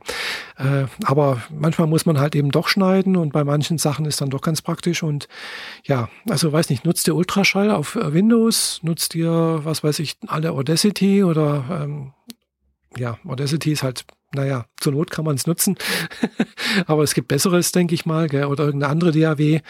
Äh, 0.57 0.85
aber 1.03 1.41
manchmal 1.49 1.87
muss 1.87 2.05
man 2.05 2.19
halt 2.19 2.35
eben 2.35 2.51
doch 2.51 2.67
schneiden 2.67 3.15
und 3.15 3.33
bei 3.33 3.43
manchen 3.43 3.77
Sachen 3.77 4.05
ist 4.05 4.19
dann 4.19 4.29
doch 4.29 4.41
ganz 4.41 4.61
praktisch 4.61 5.03
und 5.03 5.27
ja, 5.83 6.09
also 6.29 6.51
weiß 6.51 6.69
nicht, 6.69 6.85
nutzt 6.85 7.07
ihr 7.07 7.15
Ultraschall 7.15 7.71
auf 7.71 7.95
äh, 7.95 8.13
Windows, 8.13 8.79
nutzt 8.81 9.15
ihr, 9.15 9.61
was 9.63 9.83
weiß 9.83 9.99
ich, 9.99 10.17
alle 10.27 10.51
Audacity 10.51 11.23
oder 11.23 11.63
ähm, 11.83 12.13
ja, 12.95 13.17
Audacity 13.25 13.71
ist 13.71 13.83
halt 13.83 14.05
naja, 14.33 14.65
zur 14.79 14.93
Not 14.93 15.09
kann 15.11 15.25
man 15.25 15.35
es 15.35 15.47
nutzen. 15.47 15.77
Aber 16.85 17.03
es 17.03 17.13
gibt 17.13 17.29
Besseres, 17.29 17.71
denke 17.71 17.95
ich 17.95 18.05
mal, 18.05 18.27
gell? 18.27 18.45
oder 18.45 18.65
irgendeine 18.65 18.91
andere 18.91 19.11
DAW. 19.11 19.61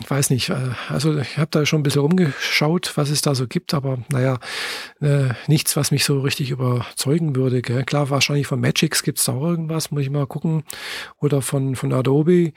Ich 0.00 0.10
weiß 0.10 0.30
nicht, 0.30 0.50
äh, 0.50 0.70
also 0.88 1.18
ich 1.18 1.38
habe 1.38 1.48
da 1.50 1.66
schon 1.66 1.80
ein 1.80 1.82
bisschen 1.82 2.02
rumgeschaut, 2.02 2.92
was 2.96 3.10
es 3.10 3.20
da 3.20 3.34
so 3.34 3.46
gibt, 3.46 3.74
aber 3.74 3.98
naja, 4.10 4.38
äh, 5.00 5.30
nichts, 5.48 5.76
was 5.76 5.90
mich 5.90 6.04
so 6.04 6.20
richtig 6.20 6.50
überzeugen 6.50 7.34
würde. 7.34 7.62
Gell? 7.62 7.84
Klar, 7.84 8.10
wahrscheinlich 8.10 8.46
von 8.46 8.60
Magix 8.60 9.02
gibt 9.02 9.18
es 9.18 9.24
da 9.24 9.32
auch 9.32 9.42
irgendwas, 9.42 9.90
muss 9.90 10.02
ich 10.02 10.10
mal 10.10 10.26
gucken. 10.26 10.62
Oder 11.20 11.42
von, 11.42 11.74
von 11.74 11.92
Adobe. 11.92 12.52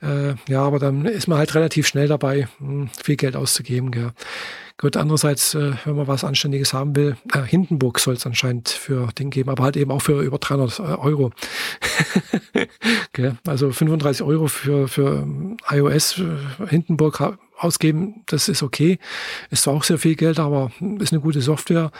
Äh, 0.00 0.34
ja, 0.48 0.62
aber 0.62 0.78
dann 0.78 1.04
ist 1.04 1.28
man 1.28 1.38
halt 1.38 1.54
relativ 1.54 1.86
schnell 1.86 2.08
dabei, 2.08 2.48
hm, 2.58 2.88
viel 3.02 3.16
Geld 3.16 3.36
auszugeben. 3.36 3.90
Gell? 3.90 4.12
Gut, 4.78 4.98
andererseits, 4.98 5.54
äh, 5.54 5.72
wenn 5.86 5.96
man 5.96 6.06
was 6.06 6.22
Anständiges 6.22 6.74
haben 6.74 6.94
will, 6.94 7.16
äh, 7.32 7.40
Hindenburg 7.40 7.98
soll 7.98 8.14
es 8.14 8.26
anscheinend 8.26 8.68
für 8.68 9.08
Ding 9.18 9.30
geben, 9.30 9.48
aber 9.48 9.64
halt 9.64 9.76
eben 9.78 9.90
auch 9.90 10.02
für 10.02 10.20
über 10.20 10.36
300 10.36 10.78
äh, 10.78 10.82
Euro. 10.82 11.32
okay, 13.08 13.32
also 13.46 13.72
35 13.72 14.26
Euro 14.26 14.48
für, 14.48 14.86
für 14.86 15.22
ähm, 15.22 15.56
iOS 15.70 16.18
äh, 16.18 16.66
Hindenburg 16.68 17.38
ausgeben, 17.58 18.22
das 18.26 18.48
ist 18.48 18.62
okay. 18.62 18.98
Ist 19.50 19.62
zwar 19.62 19.72
auch 19.72 19.84
sehr 19.84 19.98
viel 19.98 20.14
Geld, 20.14 20.38
aber 20.38 20.70
ist 20.98 21.12
eine 21.12 21.22
gute 21.22 21.40
Software. 21.40 21.90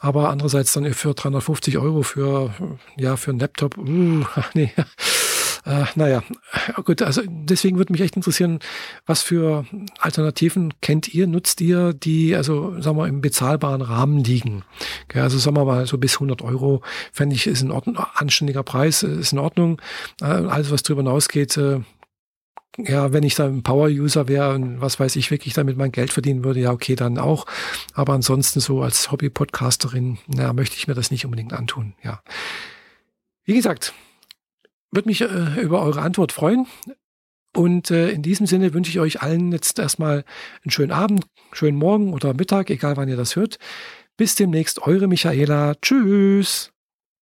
Aber 0.00 0.30
andererseits 0.30 0.72
dann 0.72 0.90
für 0.94 1.12
350 1.12 1.76
Euro 1.76 2.02
für, 2.02 2.54
ja, 2.96 3.16
für 3.16 3.32
einen 3.32 3.40
Laptop, 3.40 3.76
uh, 3.76 4.24
nee, 4.54 4.72
äh, 5.64 5.84
naja, 5.94 6.22
gut, 6.84 7.02
also 7.02 7.22
deswegen 7.26 7.78
würde 7.78 7.92
mich 7.92 8.00
echt 8.00 8.16
interessieren, 8.16 8.58
was 9.06 9.22
für 9.22 9.64
Alternativen 9.98 10.74
kennt 10.80 11.14
ihr, 11.14 11.26
nutzt 11.26 11.60
ihr, 11.60 11.92
die 11.92 12.34
also, 12.34 12.80
sagen 12.80 12.96
wir, 12.96 13.06
im 13.06 13.20
bezahlbaren 13.20 13.82
Rahmen 13.82 14.24
liegen? 14.24 14.64
Okay, 15.04 15.20
also 15.20 15.38
sagen 15.38 15.56
wir 15.56 15.64
mal 15.64 15.86
so 15.86 15.98
bis 15.98 16.14
100 16.14 16.42
Euro, 16.42 16.82
fände 17.12 17.36
ich, 17.36 17.46
ist 17.46 17.62
ein 17.62 17.70
Ordnung, 17.70 17.96
anständiger 17.96 18.62
Preis, 18.62 19.02
ist 19.02 19.32
in 19.32 19.38
Ordnung. 19.38 19.80
Äh, 20.20 20.24
alles, 20.24 20.70
was 20.72 20.82
darüber 20.82 21.02
hinausgeht, 21.02 21.56
äh, 21.56 21.80
ja, 22.78 23.12
wenn 23.12 23.22
ich 23.22 23.34
da 23.34 23.46
ein 23.46 23.62
Power-User 23.62 24.28
wäre 24.28 24.54
und 24.54 24.80
was 24.80 24.98
weiß 24.98 25.16
ich, 25.16 25.30
wirklich 25.30 25.54
damit 25.54 25.76
mein 25.76 25.92
Geld 25.92 26.10
verdienen 26.10 26.42
würde, 26.42 26.60
ja, 26.60 26.72
okay, 26.72 26.96
dann 26.96 27.18
auch. 27.18 27.46
Aber 27.92 28.14
ansonsten 28.14 28.60
so 28.60 28.82
als 28.82 29.12
Hobby-Podcasterin, 29.12 30.18
na, 30.26 30.52
möchte 30.52 30.76
ich 30.76 30.88
mir 30.88 30.94
das 30.94 31.10
nicht 31.10 31.24
unbedingt 31.24 31.52
antun, 31.52 31.94
ja. 32.02 32.22
Wie 33.44 33.54
gesagt, 33.54 33.92
würde 34.92 35.08
mich 35.08 35.20
äh, 35.22 35.60
über 35.60 35.82
eure 35.82 36.02
Antwort 36.02 36.32
freuen. 36.32 36.66
Und 37.54 37.90
äh, 37.90 38.10
in 38.10 38.22
diesem 38.22 38.46
Sinne 38.46 38.72
wünsche 38.72 38.90
ich 38.90 39.00
euch 39.00 39.20
allen 39.20 39.52
jetzt 39.52 39.78
erstmal 39.78 40.24
einen 40.62 40.70
schönen 40.70 40.92
Abend, 40.92 41.26
schönen 41.52 41.76
Morgen 41.76 42.14
oder 42.14 42.32
Mittag, 42.32 42.70
egal 42.70 42.96
wann 42.96 43.08
ihr 43.08 43.16
das 43.16 43.36
hört. 43.36 43.58
Bis 44.16 44.34
demnächst, 44.34 44.82
eure 44.82 45.08
Michaela. 45.08 45.74
Tschüss. 45.82 46.71